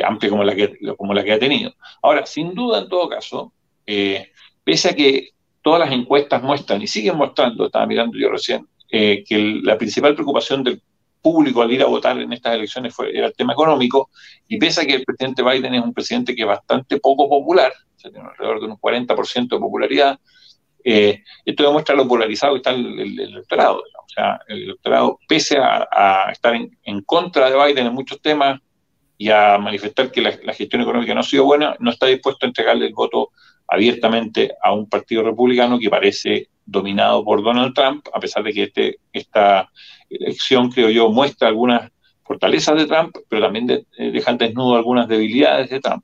amplia 0.06 0.30
como 0.30 0.46
la, 0.46 0.56
que, 0.56 0.78
como 0.98 1.14
la 1.14 1.26
que 1.26 1.34
ha 1.34 1.40
tenido. 1.40 1.74
Ahora, 2.02 2.26
sin 2.26 2.54
duda, 2.56 2.80
en 2.80 2.88
todo 2.88 3.10
caso, 3.10 3.54
pese 4.64 4.90
a 4.90 4.96
que 4.96 5.32
todas 5.62 5.82
las 5.82 5.92
encuestas 5.92 6.42
muestran 6.42 6.82
y 6.82 6.88
siguen 6.88 7.18
mostrando, 7.18 7.66
estaba 7.66 7.86
mirando 7.86 8.18
yo 8.18 8.30
recién, 8.30 8.66
que 8.90 9.60
la 9.62 9.78
principal 9.78 10.16
preocupación 10.16 10.64
del 10.64 10.82
público 11.22 11.62
al 11.62 11.72
ir 11.72 11.84
a 11.84 11.86
votar 11.86 12.18
en 12.20 12.34
estas 12.34 12.56
elecciones 12.56 12.94
fue, 12.94 13.16
era 13.16 13.28
el 13.28 13.34
tema 13.34 13.54
económico, 13.54 14.10
y 14.48 14.58
pese 14.58 14.82
a 14.82 14.86
que 14.86 14.96
el 14.96 15.06
presidente 15.06 15.44
Biden 15.44 15.76
es 15.76 15.84
un 15.84 15.94
presidente 15.94 16.36
que 16.36 16.42
es 16.42 16.48
bastante 16.48 16.98
poco 17.00 17.30
popular, 17.30 17.72
tiene 18.02 18.20
alrededor 18.20 18.60
de 18.60 18.66
un 18.68 18.78
40% 18.78 19.50
de 19.50 19.60
popularidad, 19.60 20.20
eh, 20.84 21.24
esto 21.46 21.64
demuestra 21.64 21.96
lo 21.96 22.08
polarizado 22.08 22.54
que 22.54 22.58
está 22.58 22.72
el, 22.72 23.20
electorado. 23.20 23.78
O 23.80 24.10
sea, 24.14 24.40
el 24.48 24.64
electorado, 24.64 25.20
pese 25.28 25.58
a, 25.58 26.30
estar 26.32 26.56
en, 26.56 27.02
contra 27.04 27.50
de 27.50 27.66
Biden 27.66 27.88
en 27.88 27.94
muchos 27.94 28.22
temas 28.22 28.60
y 29.18 29.30
a 29.30 29.58
manifestar 29.58 30.12
que 30.12 30.22
la, 30.22 30.54
gestión 30.54 30.82
económica 30.82 31.14
no 31.14 31.22
ha 31.22 31.24
sido 31.24 31.46
buena, 31.46 31.76
no 31.80 31.92
está 31.92 32.08
dispuesto 32.08 32.46
a 32.46 32.50
entregarle 32.50 32.88
el 32.88 32.94
voto 32.94 33.30
abiertamente 33.68 34.52
a 34.62 34.74
un 34.74 34.90
partido 34.90 35.24
republicano 35.24 35.80
que 35.80 35.90
parece 35.90 36.50
dominado 36.72 37.24
por 37.24 37.44
Donald 37.44 37.74
Trump, 37.74 38.08
a 38.14 38.20
pesar 38.20 38.44
de 38.44 38.54
que 38.54 38.64
este, 38.64 38.98
esta 39.12 39.70
elección, 40.10 40.72
creo 40.72 40.90
yo, 40.90 41.10
muestra 41.10 41.48
algunas 41.48 41.92
fortalezas 42.24 42.78
de 42.78 42.88
Trump, 42.88 43.16
pero 43.30 43.42
también 43.42 43.68
de, 43.68 43.86
eh, 43.98 44.12
dejan 44.12 44.38
desnudo 44.38 44.76
algunas 44.76 45.08
debilidades 45.08 45.70
de 45.70 45.80
Trump. 45.80 46.04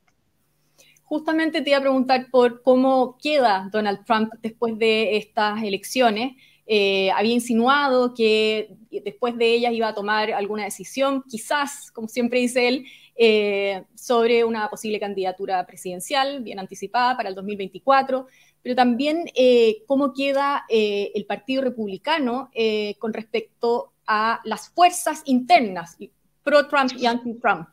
Justamente 1.03 1.61
te 1.61 1.69
iba 1.69 1.79
a 1.79 1.81
preguntar 1.81 2.27
por 2.29 2.61
cómo 2.61 3.17
queda 3.21 3.69
Donald 3.71 4.03
Trump 4.05 4.33
después 4.41 4.77
de 4.77 5.15
estas 5.15 5.63
elecciones. 5.63 6.35
Eh, 6.65 7.09
había 7.11 7.33
insinuado 7.33 8.13
que 8.13 8.75
después 8.91 9.37
de 9.37 9.53
ellas 9.53 9.71
iba 9.71 9.87
a 9.87 9.93
tomar 9.93 10.33
alguna 10.33 10.65
decisión, 10.65 11.23
quizás, 11.29 11.91
como 11.93 12.09
siempre 12.09 12.41
dice 12.41 12.67
él, 12.67 12.85
eh, 13.17 13.83
sobre 13.95 14.43
una 14.43 14.69
posible 14.69 14.99
candidatura 14.99 15.65
presidencial 15.65 16.41
bien 16.41 16.59
anticipada 16.59 17.17
para 17.17 17.29
el 17.29 17.35
2024 17.35 18.27
pero 18.67 18.75
también 18.75 19.31
eh, 19.33 19.83
cómo 19.87 20.13
queda 20.13 20.65
eh, 20.67 21.13
el 21.15 21.25
Partido 21.25 21.61
Republicano 21.61 22.49
eh, 22.53 22.95
con 22.99 23.13
respecto 23.13 23.93
a 24.05 24.41
las 24.43 24.67
fuerzas 24.71 25.21
internas, 25.23 25.97
pro-Trump 26.43 26.91
y 26.97 27.05
anti-Trump. 27.05 27.69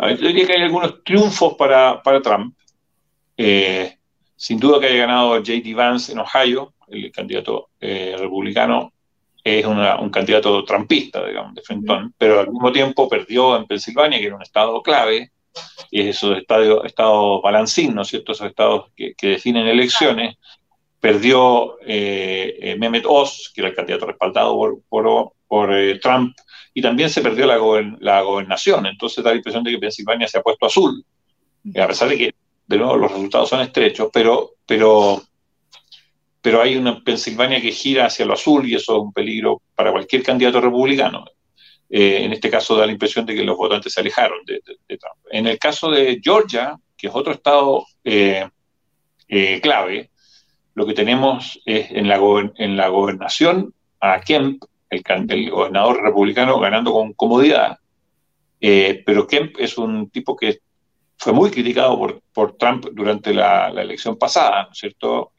Yo 0.00 0.16
diría 0.16 0.46
que 0.48 0.52
hay 0.54 0.62
algunos 0.62 1.04
triunfos 1.04 1.54
para, 1.54 2.02
para 2.02 2.20
Trump. 2.20 2.56
sin 3.36 4.58
duda 4.58 4.80
que 4.80 4.86
haya 4.86 5.06
ganado 5.06 5.34
J.D. 5.36 5.74
Vance 5.74 6.10
en 6.10 6.18
Ohio, 6.18 6.74
el 6.88 7.12
candidato 7.12 7.70
republicano, 7.80 8.93
es 9.44 9.66
un 9.66 10.08
candidato 10.08 10.64
trumpista, 10.64 11.26
digamos, 11.26 11.54
de 11.54 11.60
frentón, 11.60 12.14
pero 12.16 12.40
al 12.40 12.50
mismo 12.50 12.72
tiempo 12.72 13.08
perdió 13.08 13.56
en 13.56 13.66
Pensilvania, 13.66 14.18
que 14.18 14.26
era 14.26 14.36
un 14.36 14.42
estado 14.42 14.82
clave, 14.82 15.30
y 15.90 16.08
esos 16.08 16.38
estados, 16.38 16.84
estado 16.84 17.42
balancín, 17.42 17.94
¿no 17.94 18.02
es 18.02 18.08
cierto? 18.08 18.32
Esos 18.32 18.48
estados 18.48 18.90
que, 18.96 19.14
definen 19.20 19.66
elecciones, 19.66 20.36
perdió 20.98 21.76
eh, 21.86 22.56
eh, 22.58 22.76
Mehmet 22.76 23.04
Oz, 23.06 23.52
que 23.54 23.60
era 23.60 23.68
el 23.68 23.76
candidato 23.76 24.06
respaldado 24.06 24.82
por, 24.88 25.32
por, 25.46 25.74
eh, 25.74 25.98
Trump, 26.00 26.34
y 26.72 26.80
también 26.80 27.10
se 27.10 27.20
perdió 27.20 27.46
la, 27.46 27.58
la, 28.00 28.22
gobernación. 28.22 28.86
Entonces 28.86 29.22
da 29.22 29.30
la 29.30 29.36
impresión 29.36 29.62
de 29.62 29.72
que 29.72 29.78
Pensilvania 29.78 30.26
se 30.26 30.38
ha 30.38 30.42
puesto 30.42 30.66
azul, 30.66 31.04
a 31.76 31.86
pesar 31.86 32.08
de 32.08 32.16
que, 32.16 32.34
de 32.66 32.78
nuevo, 32.78 32.96
los 32.96 33.12
resultados 33.12 33.50
son 33.50 33.60
estrechos, 33.60 34.08
pero, 34.12 34.52
pero, 34.66 35.22
pero 36.44 36.60
hay 36.60 36.76
una 36.76 37.02
Pensilvania 37.02 37.58
que 37.58 37.72
gira 37.72 38.04
hacia 38.04 38.26
lo 38.26 38.34
azul 38.34 38.68
y 38.68 38.74
eso 38.74 38.96
es 38.96 39.02
un 39.02 39.14
peligro 39.14 39.62
para 39.74 39.90
cualquier 39.90 40.22
candidato 40.22 40.60
republicano. 40.60 41.24
Eh, 41.88 42.22
en 42.22 42.34
este 42.34 42.50
caso 42.50 42.76
da 42.76 42.84
la 42.84 42.92
impresión 42.92 43.24
de 43.24 43.34
que 43.34 43.42
los 43.42 43.56
votantes 43.56 43.94
se 43.94 44.00
alejaron 44.00 44.44
de, 44.44 44.60
Trump. 44.60 45.16
En 45.30 45.46
el 45.46 45.58
caso 45.58 45.90
de 45.90 46.20
Georgia, 46.22 46.76
que 46.98 47.06
es 47.06 47.14
otro 47.14 47.32
estado 47.32 47.86
eh, 48.04 48.46
eh, 49.26 49.58
clave, 49.62 50.10
lo 50.74 50.84
que 50.84 50.92
tenemos 50.92 51.62
es 51.64 51.90
en 51.90 52.08
la, 52.08 52.20
en 52.56 52.76
la 52.76 52.88
gobernación 52.88 53.72
a 54.00 54.20
Kemp, 54.20 54.62
el, 54.90 55.50
gobernador 55.50 56.02
republicano, 56.02 56.60
ganando 56.60 56.92
con 56.92 57.14
comodidad, 57.14 57.78
pero 58.60 59.26
Kemp 59.26 59.58
es 59.58 59.78
un 59.78 60.10
tipo 60.10 60.36
que 60.36 60.58
fue 61.16 61.32
muy 61.32 61.50
criticado 61.50 61.98
por, 62.34 62.56
Trump 62.58 62.84
durante 62.92 63.32
la, 63.32 63.68
elección 63.68 64.18
pasada, 64.18 64.64
¿no 64.64 64.72
es 64.72 64.78
cierto? 64.78 65.32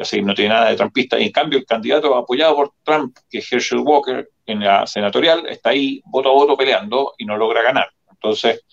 Así 0.00 0.22
no 0.22 0.34
tiene 0.34 0.54
nada 0.54 0.70
de 0.70 0.76
trumpista, 0.76 1.18
y 1.18 1.24
en 1.24 1.32
cambio 1.32 1.58
el 1.58 1.66
candidato 1.66 2.14
apoyado 2.14 2.54
por 2.56 2.72
Trump, 2.82 3.16
que 3.30 3.38
es 3.38 3.52
Herschel 3.52 3.80
Walker, 3.80 4.28
en 4.46 4.60
la 4.60 4.86
senatorial, 4.86 5.46
está 5.48 5.70
ahí 5.70 6.00
voto 6.06 6.30
a 6.30 6.32
voto 6.32 6.56
peleando 6.56 7.14
y 7.18 7.24
no 7.24 7.36
logra 7.36 7.62
ganar. 7.62 7.88
Entonces, 8.10 8.64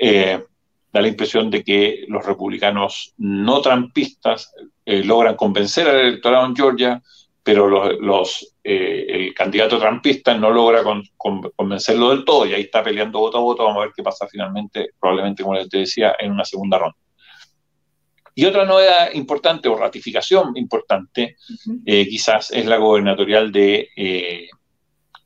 eh, 0.00 0.42
da 0.92 1.00
la 1.00 1.08
impresión 1.08 1.50
de 1.50 1.64
que 1.64 2.04
los 2.08 2.24
republicanos 2.26 3.14
no 3.16 3.60
trampistas 3.62 4.52
eh, 4.84 5.02
logran 5.04 5.36
convencer 5.36 5.88
al 5.88 6.00
electorado 6.00 6.46
en 6.46 6.56
Georgia, 6.56 7.02
pero 7.42 7.68
los, 7.68 8.54
eh, 8.62 9.06
el 9.08 9.34
candidato 9.34 9.78
trampista 9.78 10.34
no 10.34 10.50
logra 10.50 10.82
convencerlo 11.56 12.10
del 12.10 12.24
todo 12.24 12.46
y 12.46 12.54
ahí 12.54 12.62
está 12.62 12.84
peleando 12.84 13.18
voto 13.18 13.38
a 13.38 13.40
voto. 13.40 13.64
Vamos 13.64 13.78
a 13.78 13.84
ver 13.86 13.92
qué 13.96 14.02
pasa 14.02 14.28
finalmente, 14.28 14.90
probablemente, 15.00 15.42
como 15.42 15.56
les 15.56 15.68
decía, 15.68 16.14
en 16.18 16.30
una 16.30 16.44
segunda 16.44 16.78
ronda. 16.78 16.96
Y 18.34 18.46
otra 18.46 18.64
novedad 18.64 19.12
importante 19.12 19.68
o 19.68 19.76
ratificación 19.76 20.56
importante, 20.56 21.36
quizás, 21.84 22.50
es 22.50 22.64
la 22.66 22.78
gobernatorial 22.78 23.52
de 23.52 23.90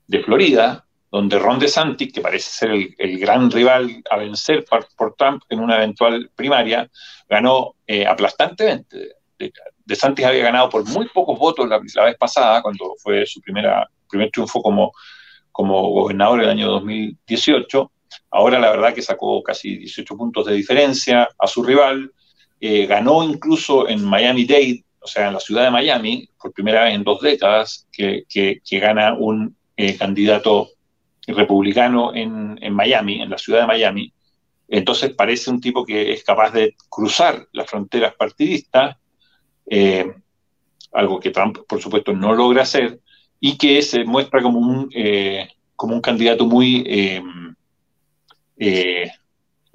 de 0.07 0.23
Florida, 0.23 0.85
donde 1.11 1.39
Ron 1.39 1.59
DeSantis, 1.59 2.13
que 2.13 2.21
parece 2.21 2.51
ser 2.51 2.71
el, 2.99 3.19
gran 3.19 3.51
rival 3.51 4.03
a 4.11 4.17
vencer 4.17 4.65
por, 4.65 5.15
Trump 5.17 5.43
en 5.49 5.61
una 5.61 5.77
eventual 5.77 6.31
primaria, 6.35 6.89
ganó 7.29 7.75
eh, 7.87 8.07
aplastantemente. 8.07 9.15
DeSantis 9.85 10.27
había 10.27 10.45
ganado 10.45 10.69
por 10.69 10.87
muy 10.89 11.09
pocos 11.09 11.39
votos 11.39 11.69
la, 11.69 11.79
vez 11.79 12.17
pasada, 12.17 12.63
cuando 12.63 12.95
fue 13.03 13.25
su 13.27 13.41
primera, 13.41 13.89
primer 14.09 14.31
triunfo 14.31 14.63
como, 14.63 14.93
como 15.53 15.91
gobernador 15.91 16.43
el 16.43 16.49
año 16.49 16.69
2018. 16.69 17.93
Ahora 18.31 18.59
la 18.59 18.71
verdad 18.71 18.95
que 18.95 19.03
sacó 19.03 19.43
casi 19.43 19.77
18 19.77 20.17
puntos 20.17 20.47
de 20.47 20.55
diferencia 20.55 21.29
a 21.39 21.47
su 21.47 21.63
rival. 21.63 22.13
Eh, 22.61 22.87
ganó 22.87 23.23
incluso 23.23 23.89
en 23.89 24.05
Miami-Dade, 24.05 24.85
o 25.01 25.07
sea, 25.07 25.29
en 25.29 25.35
la 25.35 25.41
ciudad 25.41 25.65
de 25.65 25.71
Miami, 25.71 26.29
por 26.41 26.53
primera 26.53 26.85
vez 26.85 26.95
en 26.95 27.05
dos 27.05 27.21
décadas, 27.21 27.87
que 27.93 28.61
gana 28.71 29.15
un 29.15 29.57
eh, 29.77 29.97
candidato 29.97 30.71
republicano 31.27 32.15
en, 32.15 32.73
Miami, 32.73 33.21
en 33.21 33.31
la 33.31 33.39
ciudad 33.39 33.61
de 33.61 33.67
Miami. 33.67 34.13
Entonces 34.69 35.11
parece 35.15 35.51
un 35.51 35.61
tipo 35.61 35.85
que 35.85 36.13
es 36.13 36.25
capaz 36.25 36.51
de 36.53 36.75
cruzar 36.89 37.47
las 37.53 37.69
fronteras 37.69 38.15
partidistas, 38.15 38.97
eh, 39.69 40.07
algo 40.93 41.21
que 41.21 41.31
Trump, 41.31 41.59
por 41.69 41.81
supuesto, 41.81 42.13
no 42.13 42.35
logra 42.35 42.63
hacer, 42.63 43.01
y 43.39 43.59
que 43.59 43.83
se 43.83 44.05
muestra 44.05 44.41
como 44.41 44.59
un, 44.59 44.91
como 45.77 45.95
un 45.95 46.01
candidato 46.01 46.47
muy... 46.47 47.23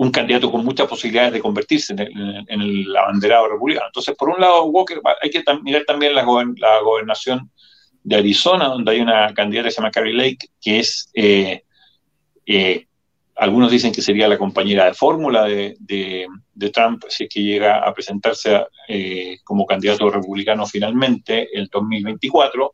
un 0.01 0.10
candidato 0.10 0.51
con 0.51 0.65
muchas 0.65 0.88
posibilidades 0.88 1.34
de 1.34 1.41
convertirse 1.41 1.93
en 1.93 2.62
el, 2.62 2.98
abanderado 2.98 3.50
republicano. 3.50 3.86
Entonces, 3.86 4.15
por 4.15 4.29
un 4.29 4.41
lado, 4.41 4.63
Walker, 4.65 5.00
hay 5.22 5.29
que 5.29 5.43
mirar 5.62 5.84
también 5.86 6.15
la, 6.15 6.24
gobernación 6.24 7.51
de 8.01 8.15
Arizona, 8.15 8.65
donde 8.65 8.93
hay 8.93 9.01
una 9.01 9.31
candidata 9.36 9.67
que 9.67 9.72
se 9.72 9.79
llama 9.79 9.91
Carrie 9.91 10.15
Lake, 10.15 10.48
que 10.60 10.79
es, 10.79 11.12
eh, 11.13 11.65
eh, 12.48 12.88
algunos 13.36 13.70
dicen 13.70 13.91
que 13.91 14.01
sería 14.01 14.27
la 14.27 14.39
compañera 14.39 14.86
de 14.86 14.96
fórmula 14.96 15.43
de, 15.46 15.75
Trump 16.74 17.03
si 17.08 17.25
es 17.25 17.29
que 17.29 17.43
llega 17.43 17.88
a 17.88 17.93
presentarse 17.93 18.65
eh, 18.88 19.38
como 19.43 19.67
candidato 19.67 20.10
republicano 20.10 20.65
finalmente 20.65 21.48
el 21.53 21.67
2024, 21.67 22.74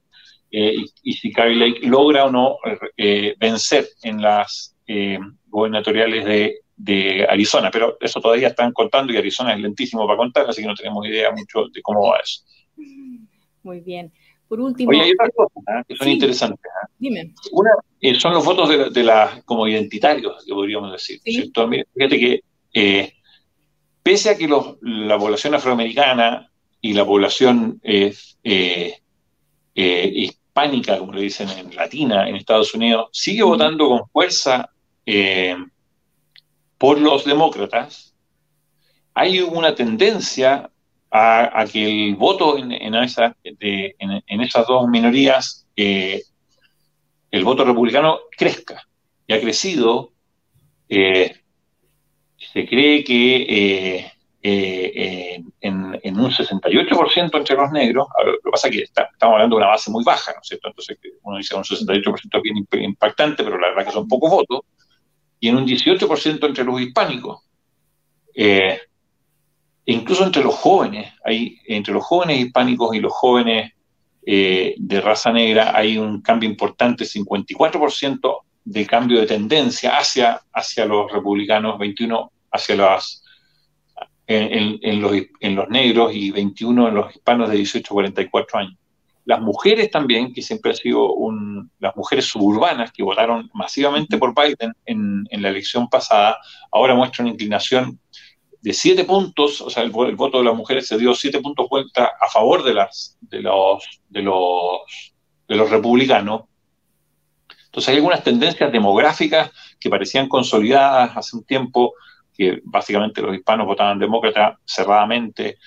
y, 0.49 1.13
si 1.13 1.33
Carrie 1.33 1.57
Lake 1.57 1.85
logra 1.87 2.23
o 2.23 2.31
no 2.31 2.55
vencer 3.37 3.85
en 4.03 4.21
las 4.21 4.77
gobernatoriales 5.49 6.23
de, 6.23 6.61
de 6.77 7.25
Arizona, 7.27 7.71
pero 7.71 7.97
eso 7.99 8.21
todavía 8.21 8.49
están 8.49 8.71
contando 8.71 9.11
y 9.11 9.17
Arizona 9.17 9.53
es 9.53 9.59
lentísimo 9.59 10.05
para 10.05 10.17
contar, 10.17 10.47
así 10.47 10.61
que 10.61 10.67
no 10.67 10.75
tenemos 10.75 11.05
idea 11.07 11.31
mucho 11.31 11.65
de 11.73 11.81
cómo 11.81 12.07
va 12.07 12.19
eso. 12.19 12.43
Muy 13.63 13.81
bien. 13.81 14.13
Por 14.47 14.61
último. 14.61 14.91
Oye, 14.91 15.01
hay 15.01 15.11
otras 15.11 15.29
cosas 15.35 15.63
¿eh? 15.67 15.83
que 15.87 15.95
son 15.95 16.07
interesantes. 16.07 16.59
¿eh? 16.65 16.87
Dime. 16.99 17.33
Una 17.51 17.71
eh, 17.99 18.15
son 18.15 18.33
los 18.33 18.45
votos 18.45 18.93
de, 18.93 19.03
las 19.03 19.43
como 19.43 19.67
identitarios, 19.67 20.45
que 20.45 20.53
podríamos 20.53 20.91
decir. 20.91 21.19
Fíjate 21.23 22.19
que, 22.19 23.13
pese 24.03 24.29
a 24.29 24.37
que 24.37 24.47
la 24.81 25.17
población 25.17 25.55
afroamericana 25.55 26.49
y 26.79 26.93
la 26.93 27.05
población 27.05 27.81
hispánica, 29.73 30.99
como 30.99 31.13
le 31.13 31.21
dicen 31.21 31.49
en 31.49 31.75
latina, 31.75 32.29
en 32.29 32.35
Estados 32.35 32.73
Unidos, 32.73 33.09
sigue 33.11 33.43
votando 33.43 33.89
con 33.89 34.07
fuerza 34.09 34.69
por 36.77 36.99
los 36.99 37.25
demócratas, 37.25 38.13
hay 39.13 39.41
una 39.41 39.73
tendencia 39.73 40.69
a, 41.09 41.65
que 41.71 42.09
el 42.09 42.15
voto 42.15 42.57
en, 42.57 42.71
en, 42.71 42.93
esas 44.41 44.67
dos 44.67 44.87
minorías 44.87 45.65
eh, 45.75 46.21
el 47.31 47.43
voto 47.43 47.65
republicano 47.65 48.19
crezca. 48.37 48.83
Y 49.25 49.33
ha 49.33 49.41
crecido, 49.41 50.11
eh, 50.87 51.35
se 52.53 52.67
cree 52.67 53.03
que 53.03 54.11
eh, 54.41 55.43
en, 55.61 56.19
un 56.19 56.31
68% 56.31 57.37
entre 57.37 57.55
los 57.55 57.71
negros, 57.71 58.07
lo 58.23 58.33
que 58.43 58.51
pasa 58.51 58.67
es 58.67 58.75
que 58.75 58.83
estamos 58.83 59.33
hablando 59.33 59.55
de 59.55 59.63
una 59.63 59.71
base 59.71 59.91
muy 59.91 60.03
baja, 60.03 60.31
¿no 60.33 60.39
es 60.41 60.47
cierto? 60.47 60.69
Entonces 60.69 60.97
uno 61.23 61.37
dice 61.37 61.55
un 61.55 61.63
68% 61.63 62.41
bien 62.41 62.67
impactante, 62.83 63.43
pero 63.43 63.57
la 63.57 63.69
verdad 63.69 63.85
que 63.85 63.91
son 63.91 64.07
pocos 64.07 64.29
votos, 64.29 64.61
y 65.39 65.49
en 65.49 65.55
un 65.57 65.65
18% 65.65 66.45
entre 66.45 66.63
los 66.63 66.81
hispánicos. 66.81 67.43
Eh, 68.33 68.79
e 69.85 69.93
incluso 69.93 70.23
entre 70.23 70.43
los 70.43 70.55
jóvenes, 70.55 71.13
hay, 71.23 71.59
entre 71.67 71.93
los 71.93 72.03
jóvenes 72.03 72.39
hispánicos 72.39 72.95
y 72.95 72.99
los 72.99 73.13
jóvenes 73.13 73.71
eh, 74.25 74.75
de 74.77 75.01
raza 75.01 75.31
negra 75.31 75.71
hay 75.75 75.97
un 75.97 76.21
cambio 76.21 76.49
importante, 76.49 77.05
54% 77.05 78.37
de 78.65 78.85
cambio 78.85 79.21
de 79.21 79.27
tendencia 79.27 79.97
hacia, 79.97 80.41
hacia 80.51 80.85
los 80.85 81.09
republicanos, 81.11 81.79
21 81.79 82.31
hacia 82.51 82.75
las 82.75 83.23
en, 84.27 85.01
los, 85.01 85.13
en, 85.39 85.55
los, 85.55 85.69
negros 85.69 86.13
y 86.13 86.31
21 86.31 86.89
en 86.89 86.95
los 86.95 87.15
hispanos 87.15 87.49
de 87.49 87.55
18 87.57 87.87
a 87.87 87.95
44 87.95 88.59
años. 88.59 88.77
Las 89.27 89.41
mujeres 89.41 89.91
también, 89.91 90.33
que 90.33 90.41
siempre 90.41 90.71
ha 90.71 90.73
sido 90.73 91.11
un, 91.11 91.69
las 91.79 91.93
mujeres 91.97 92.23
suburbanas 92.23 92.93
que 92.93 93.03
votaron 93.03 93.49
masivamente 93.53 94.17
por 94.17 94.33
Biden 94.33 94.73
en, 94.85 95.25
en 95.29 95.41
la 95.41 95.49
elección 95.49 95.89
pasada, 95.89 96.37
ahora 96.71 96.95
muestran 96.95 97.25
una 97.25 97.33
inclinación 97.33 97.99
de 98.61 98.71
siete 98.71 99.03
puntos, 99.03 99.59
o 99.59 99.69
sea, 99.69 99.83
el, 99.83 99.91
voto 99.91 100.37
de 100.37 100.45
las 100.45 100.55
mujeres 100.55 100.87
se 100.87 100.97
dio 100.97 101.13
siete 101.13 101.41
puntos 101.41 101.67
vuelta 101.69 102.09
a 102.21 102.29
favor 102.29 102.63
de, 102.63 102.73
las, 102.73 103.17
de, 103.19 103.41
los, 103.41 103.83
de, 104.07 104.21
los, 104.21 105.13
de 105.45 105.55
los 105.55 105.69
republicanos. 105.69 106.43
Entonces 107.65 107.89
hay 107.89 107.95
algunas 107.97 108.23
tendencias 108.23 108.71
demográficas 108.71 109.51
que 109.77 109.89
parecían 109.89 110.29
consolidadas 110.29 111.17
hace 111.17 111.35
un 111.35 111.43
tiempo, 111.43 111.95
que 112.37 112.61
básicamente 112.63 113.21
los 113.21 113.35
hispanos 113.35 113.65
votaban 113.65 113.99
demócrata 113.99 114.59
cerradamente, 114.63 115.57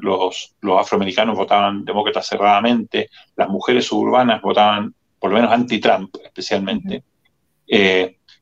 los, 0.00 0.56
los, 0.60 0.80
afroamericanos 0.80 1.36
votaban 1.36 1.84
demócrata 1.84 2.22
cerradamente, 2.22 3.10
las 3.34 3.48
mujeres 3.48 3.86
suburbanas 3.86 4.40
votaban 4.40 4.94
por 5.18 5.30
lo 5.30 5.36
menos 5.36 5.52
anti-Trump 5.52 6.14
especialmente. 6.22 7.02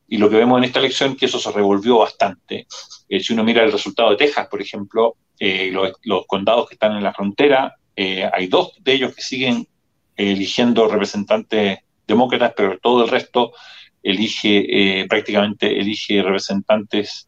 Y 0.07 0.17
lo 0.17 0.29
que 0.29 0.37
vemos 0.37 0.57
en 0.57 0.65
esta 0.65 0.79
elección 0.79 1.15
que 1.15 1.25
eso 1.25 1.39
se 1.39 1.51
revolvió 1.51 1.99
bastante. 1.99 2.67
Eh, 3.09 3.19
si 3.19 3.33
uno 3.33 3.43
mira 3.43 3.63
el 3.63 3.71
resultado 3.71 4.11
de 4.11 4.17
Texas, 4.17 4.47
por 4.47 4.61
ejemplo, 4.61 5.15
eh, 5.39 5.71
los, 6.03 6.25
condados 6.27 6.67
que 6.67 6.75
están 6.75 6.95
en 6.95 7.03
la 7.03 7.13
frontera, 7.13 7.75
eh, 7.95 8.29
hay 8.31 8.47
dos 8.47 8.73
de 8.81 8.93
ellos 8.93 9.15
que 9.15 9.21
siguen 9.21 9.67
eligiendo 10.15 10.87
representantes 10.87 11.79
demócratas, 12.07 12.53
pero 12.55 12.77
todo 12.79 13.03
el 13.03 13.09
resto 13.09 13.51
elige 14.03 15.05
prácticamente 15.09 15.79
elige 15.79 16.21
representantes 16.21 17.27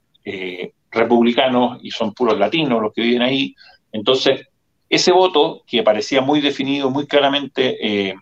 republicanos 0.92 1.80
y 1.82 1.92
son 1.92 2.14
puros 2.14 2.38
latinos 2.38 2.82
los 2.82 2.94
que 2.94 3.02
viven 3.02 3.22
ahí. 3.22 3.56
Entonces, 3.92 4.48
ese 4.90 5.12
voto 5.12 5.64
que 5.68 5.84
parecía 5.84 6.22
muy 6.22 6.42
definido, 6.42 6.90
muy 6.90 7.08
claramente 7.08 8.16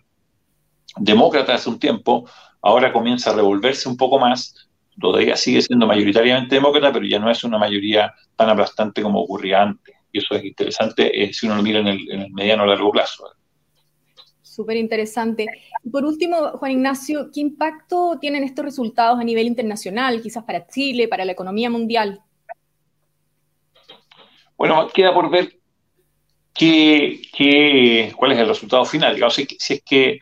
demócrata 0.96 1.54
hace 1.54 1.68
un 1.68 1.78
tiempo, 1.78 2.28
ahora 2.62 2.92
comienza 2.92 3.30
a 3.30 3.34
revolverse 3.34 3.88
un 3.88 3.96
poco 3.96 4.18
más, 4.18 4.68
todavía 5.00 5.36
sigue 5.36 5.62
siendo 5.62 5.86
mayoritariamente 5.86 6.54
demócrata, 6.56 6.92
pero 6.92 7.06
ya 7.06 7.18
no 7.18 7.30
es 7.30 7.44
una 7.44 7.58
mayoría 7.58 8.14
tan 8.34 8.48
aplastante 8.48 9.02
como 9.02 9.20
ocurría 9.20 9.62
antes. 9.62 9.94
Y 10.12 10.18
eso 10.18 10.34
es 10.34 10.44
interesante 10.44 11.22
eh, 11.22 11.32
si 11.32 11.46
uno 11.46 11.56
lo 11.56 11.62
mira 11.62 11.80
en 11.80 11.88
el, 11.88 12.30
mediano 12.32 12.62
o 12.62 12.66
largo 12.66 12.90
plazo. 12.90 13.28
Súper 14.56 14.78
interesante. 14.78 15.46
Y 15.84 15.90
por 15.90 16.06
último, 16.06 16.52
Juan 16.52 16.72
Ignacio, 16.72 17.28
¿qué 17.30 17.40
impacto 17.40 18.16
tienen 18.18 18.42
estos 18.42 18.64
resultados 18.64 19.20
a 19.20 19.22
nivel 19.22 19.46
internacional, 19.46 20.22
quizás 20.22 20.44
para 20.44 20.66
Chile, 20.66 21.08
para 21.08 21.26
la 21.26 21.32
economía 21.32 21.68
mundial? 21.68 22.22
Bueno, 24.56 24.88
queda 24.88 25.12
por 25.12 25.28
ver 25.28 25.58
qué, 26.54 28.10
cuál 28.16 28.32
es 28.32 28.38
el 28.38 28.48
resultado 28.48 28.86
final. 28.86 29.18
Si, 29.30 29.46
es 29.74 29.82
que 29.84 30.20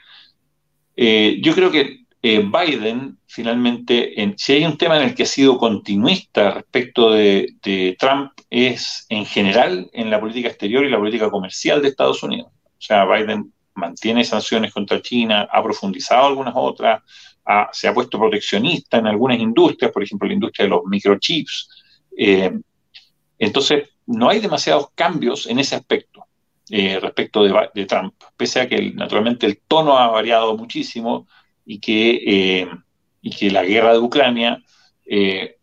eh, 0.96 1.38
yo 1.40 1.54
creo 1.54 1.70
que 1.70 2.00
eh, 2.20 2.40
Biden 2.40 3.16
finalmente, 3.28 4.34
si 4.36 4.54
hay 4.54 4.64
un 4.64 4.76
tema 4.76 4.96
en 4.96 5.04
el 5.04 5.14
que 5.14 5.22
ha 5.22 5.26
sido 5.26 5.58
continuista 5.58 6.50
respecto 6.50 7.12
de, 7.12 7.96
Trump, 8.00 8.32
es 8.50 9.06
en 9.10 9.26
general 9.26 9.88
en 9.92 10.10
la 10.10 10.18
política 10.18 10.48
exterior 10.48 10.84
y 10.84 10.90
la 10.90 10.98
política 10.98 11.30
comercial 11.30 11.80
de 11.80 11.88
Estados 11.90 12.20
Unidos. 12.24 12.50
O 12.50 12.82
sea, 12.86 13.04
Biden 13.04 13.53
mantiene 13.74 14.24
sanciones 14.24 14.72
contra 14.72 15.02
China, 15.02 15.48
ha 15.50 15.62
profundizado 15.62 16.26
algunas 16.26 16.54
otras, 16.56 17.02
se 17.72 17.88
ha 17.88 17.94
puesto 17.94 18.18
proteccionista 18.18 18.98
en 18.98 19.06
algunas 19.06 19.38
industrias, 19.38 19.92
por 19.92 20.02
ejemplo, 20.02 20.26
la 20.26 20.34
industria 20.34 20.64
de 20.64 20.70
los 20.70 20.84
microchips. 20.86 21.68
Eh, 22.16 22.52
entonces, 23.38 23.90
no 24.06 24.28
hay 24.28 24.40
demasiados 24.40 24.88
cambios 24.94 25.46
en 25.46 25.58
ese 25.58 25.74
aspecto 25.74 26.26
eh, 26.70 26.98
respecto 27.00 27.44
de, 27.44 27.86
Trump, 27.86 28.14
pese 28.36 28.60
a 28.60 28.68
que 28.68 28.92
naturalmente 28.92 29.46
el 29.46 29.60
tono 29.66 29.98
ha 29.98 30.08
variado 30.08 30.56
muchísimo 30.56 31.26
y 31.66 31.78
que, 31.78 32.22
eh, 32.26 32.68
y 33.20 33.30
que 33.30 33.50
la 33.50 33.64
guerra 33.64 33.92
de 33.92 33.98
Ucrania 33.98 34.62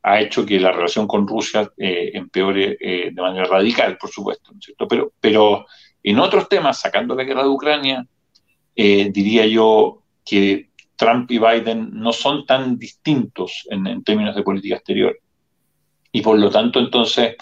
ha 0.03 0.21
hecho 0.21 0.45
que 0.45 0.59
la 0.59 0.71
relación 0.71 1.07
con 1.07 1.27
Rusia 1.27 1.71
empeore 1.75 2.77
de 3.11 3.21
manera 3.21 3.45
radical, 3.45 3.97
por 3.97 4.11
supuesto, 4.11 4.51
cierto? 4.59 4.87
Pero, 4.87 5.13
pero 5.19 5.65
en 6.03 6.19
otros 6.19 6.49
temas, 6.49 6.79
sacando 6.79 7.15
la 7.15 7.23
guerra 7.23 7.43
de 7.43 7.49
Ucrania, 7.49 8.05
diría 8.75 9.45
yo 9.45 10.01
que 10.25 10.69
Trump 10.95 11.29
y 11.31 11.37
Biden 11.37 11.89
no 11.93 12.13
son 12.13 12.45
tan 12.45 12.77
distintos 12.77 13.67
en, 13.69 14.03
términos 14.03 14.35
de 14.35 14.43
política 14.43 14.75
exterior. 14.75 15.19
Y 16.11 16.21
por 16.21 16.39
lo 16.39 16.49
tanto, 16.49 16.79
entonces, 16.79 17.35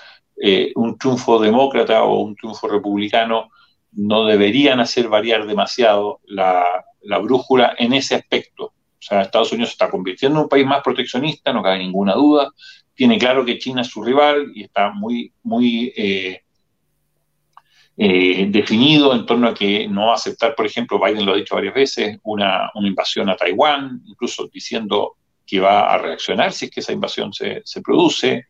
un 0.75 0.97
triunfo 0.97 1.39
demócrata 1.39 2.03
o 2.03 2.21
un 2.21 2.35
triunfo 2.35 2.67
republicano 2.67 3.49
no 3.93 4.25
deberían 4.25 4.79
hacer 4.79 5.07
variar 5.07 5.45
demasiado 5.47 6.19
la, 6.25 6.65
la 7.01 7.17
brújula 7.19 7.75
en 7.77 7.93
ese 7.93 8.15
aspecto. 8.15 8.65
O 8.65 9.01
sea, 9.01 9.21
Estados 9.21 9.51
Unidos 9.51 9.69
se 9.69 9.73
está 9.73 9.89
convirtiendo 9.89 10.39
en 10.39 10.43
un 10.43 10.49
país 10.49 10.65
más 10.65 10.81
proteccionista, 10.83 11.53
no 11.53 11.63
cabe 11.63 11.79
ninguna 11.79 12.13
duda. 12.13 12.51
Tiene 12.93 13.17
claro 13.17 13.45
que 13.45 13.57
China 13.57 13.81
es 13.81 13.87
su 13.87 14.03
rival 14.03 14.51
y 14.53 14.63
está 14.63 14.91
muy, 14.91 15.33
muy 15.43 15.93
eh, 15.95 16.41
eh, 18.01 18.45
definido 18.47 19.13
en 19.13 19.25
torno 19.25 19.49
a 19.49 19.53
que 19.53 19.85
no 19.89 20.05
va 20.05 20.13
a 20.13 20.15
aceptar, 20.15 20.55
por 20.55 20.65
ejemplo, 20.65 20.97
Biden 21.03 21.25
lo 21.25 21.33
ha 21.33 21.35
dicho 21.35 21.55
varias 21.55 21.73
veces, 21.73 22.17
una, 22.23 22.71
invasión 22.75 23.29
a 23.29 23.35
Taiwán, 23.35 24.01
incluso 24.05 24.47
diciendo 24.47 25.17
que 25.45 25.59
va 25.59 25.93
a 25.93 25.97
reaccionar 25.97 26.53
si 26.53 26.65
es 26.65 26.71
que 26.71 26.79
esa 26.79 26.93
invasión 26.93 27.33
se, 27.33 27.62
produce. 27.83 28.45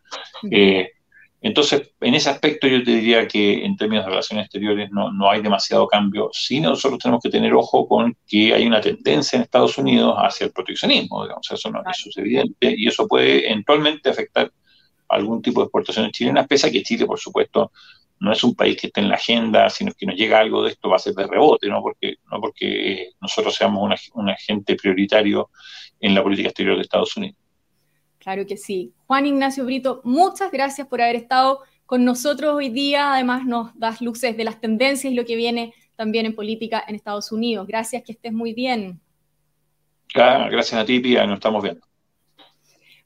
Eh, 0.52 0.92
entonces, 1.42 1.94
en 2.00 2.14
ese 2.14 2.30
aspecto 2.30 2.68
yo 2.68 2.84
te 2.84 2.92
diría 2.92 3.28
que 3.28 3.66
en 3.66 3.76
términos 3.76 4.06
de 4.06 4.12
relaciones 4.12 4.46
exteriores 4.46 4.92
no, 4.92 5.12
no 5.12 5.32
hay 5.32 5.42
demasiado 5.42 5.88
cambio. 5.88 6.30
Sí, 6.32 6.62
nosotros 6.62 7.00
tenemos 7.00 7.24
que 7.24 7.32
tener 7.32 7.52
ojo 7.56 7.88
con 7.88 8.16
que 8.28 8.54
hay 8.54 8.68
una 8.68 8.82
tendencia 8.82 9.38
en 9.38 9.42
Estados 9.42 9.80
Unidos 9.80 10.14
hacia 10.20 10.46
el 10.46 10.52
proteccionismo, 10.52 11.24
digamos, 11.24 11.50
eso, 11.50 11.72
no, 11.72 11.82
eso 11.90 12.10
es 12.10 12.18
evidente, 12.18 12.76
y 12.78 12.88
eso 12.88 13.08
puede 13.08 13.50
eventualmente 13.50 14.12
afectar 14.12 14.52
algún 15.08 15.42
tipo 15.42 15.62
de 15.62 15.66
exportaciones 15.66 16.12
chilenas, 16.12 16.46
pese 16.46 16.68
a 16.68 16.72
que 16.72 16.84
Chile, 16.84 17.08
por 17.08 17.20
supuesto, 17.20 17.72
no 18.20 18.32
es 18.32 18.44
un 18.44 18.56
país 18.56 18.80
que 18.80 18.88
esté 18.88 19.02
en 19.02 19.10
la 19.10 19.16
agenda, 19.16 19.70
sino 19.70 19.92
que 19.98 20.06
nos 20.06 20.16
llega 20.16 20.40
algo 20.40 20.64
de 20.64 20.72
esto 20.72 20.90
va 20.90 20.98
a 20.98 21.00
ser 21.00 21.14
de 21.14 21.28
rebote, 21.28 21.68
no 21.68 21.82
porque, 21.82 22.16
no 22.32 22.42
porque 22.42 23.12
nosotros 23.22 23.56
seamos 23.56 24.10
un 24.14 24.30
agente 24.30 24.76
prioritario 24.76 25.50
en 26.00 26.16
la 26.16 26.24
política 26.24 26.50
exterior 26.50 26.76
de 26.76 26.82
Estados 26.82 27.16
Unidos. 27.18 27.38
Claro 28.20 28.46
que 28.46 28.58
sí. 28.58 28.94
Juan 29.08 29.26
Ignacio 29.26 29.66
Brito, 29.66 30.02
muchas 30.04 30.52
gracias 30.52 30.88
por 30.88 31.02
haber 31.02 31.16
estado 31.16 31.62
con 31.86 32.04
nosotros 32.04 32.54
hoy 32.54 32.70
día. 32.70 33.14
Además, 33.14 33.46
nos 33.46 33.78
das 33.80 34.02
luces 34.02 34.36
de 34.36 34.44
las 34.44 34.60
tendencias 34.60 35.12
y 35.12 35.16
lo 35.16 35.26
que 35.26 35.36
viene 35.36 35.74
también 35.96 36.26
en 36.26 36.36
política 36.36 36.84
en 36.88 36.96
Estados 36.96 37.32
Unidos. 37.32 37.66
Gracias, 37.66 38.04
que 38.04 38.12
estés 38.12 38.34
muy 38.34 38.54
bien. 38.54 39.00
gracias 40.14 40.74
a 40.74 40.86
ti, 40.86 41.00
Pia, 41.00 41.26
nos 41.26 41.36
estamos 41.36 41.64
viendo. 41.64 41.89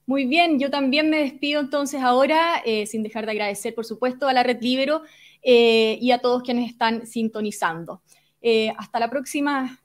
Muy 0.06 0.26
bien, 0.26 0.58
yo 0.58 0.70
también 0.70 1.08
me 1.08 1.18
despido 1.18 1.60
entonces 1.60 2.02
ahora, 2.02 2.60
eh, 2.66 2.86
sin 2.86 3.02
dejar 3.02 3.24
de 3.24 3.32
agradecer, 3.32 3.74
por 3.74 3.86
supuesto, 3.86 4.28
a 4.28 4.34
la 4.34 4.42
Red 4.42 4.60
Libero 4.60 5.02
eh, 5.42 5.96
y 5.98 6.10
a 6.10 6.18
todos 6.18 6.42
quienes 6.42 6.70
están 6.70 7.06
sintonizando. 7.06 8.02
Eh, 8.42 8.70
hasta 8.76 8.98
la 8.98 9.08
próxima 9.08 9.80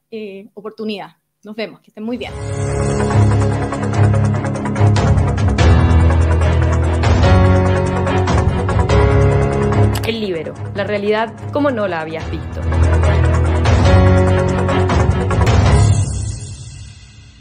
oportunidad. 0.55 1.11
Nos 1.43 1.55
vemos, 1.55 1.79
que 1.81 1.91
estén 1.91 2.03
muy 2.03 2.17
bien. 2.17 2.33
El 10.05 10.19
Libero, 10.19 10.55
la 10.75 10.83
realidad 10.83 11.31
como 11.53 11.69
no 11.69 11.87
la 11.87 12.01
habías 12.01 12.29
visto. 12.31 12.61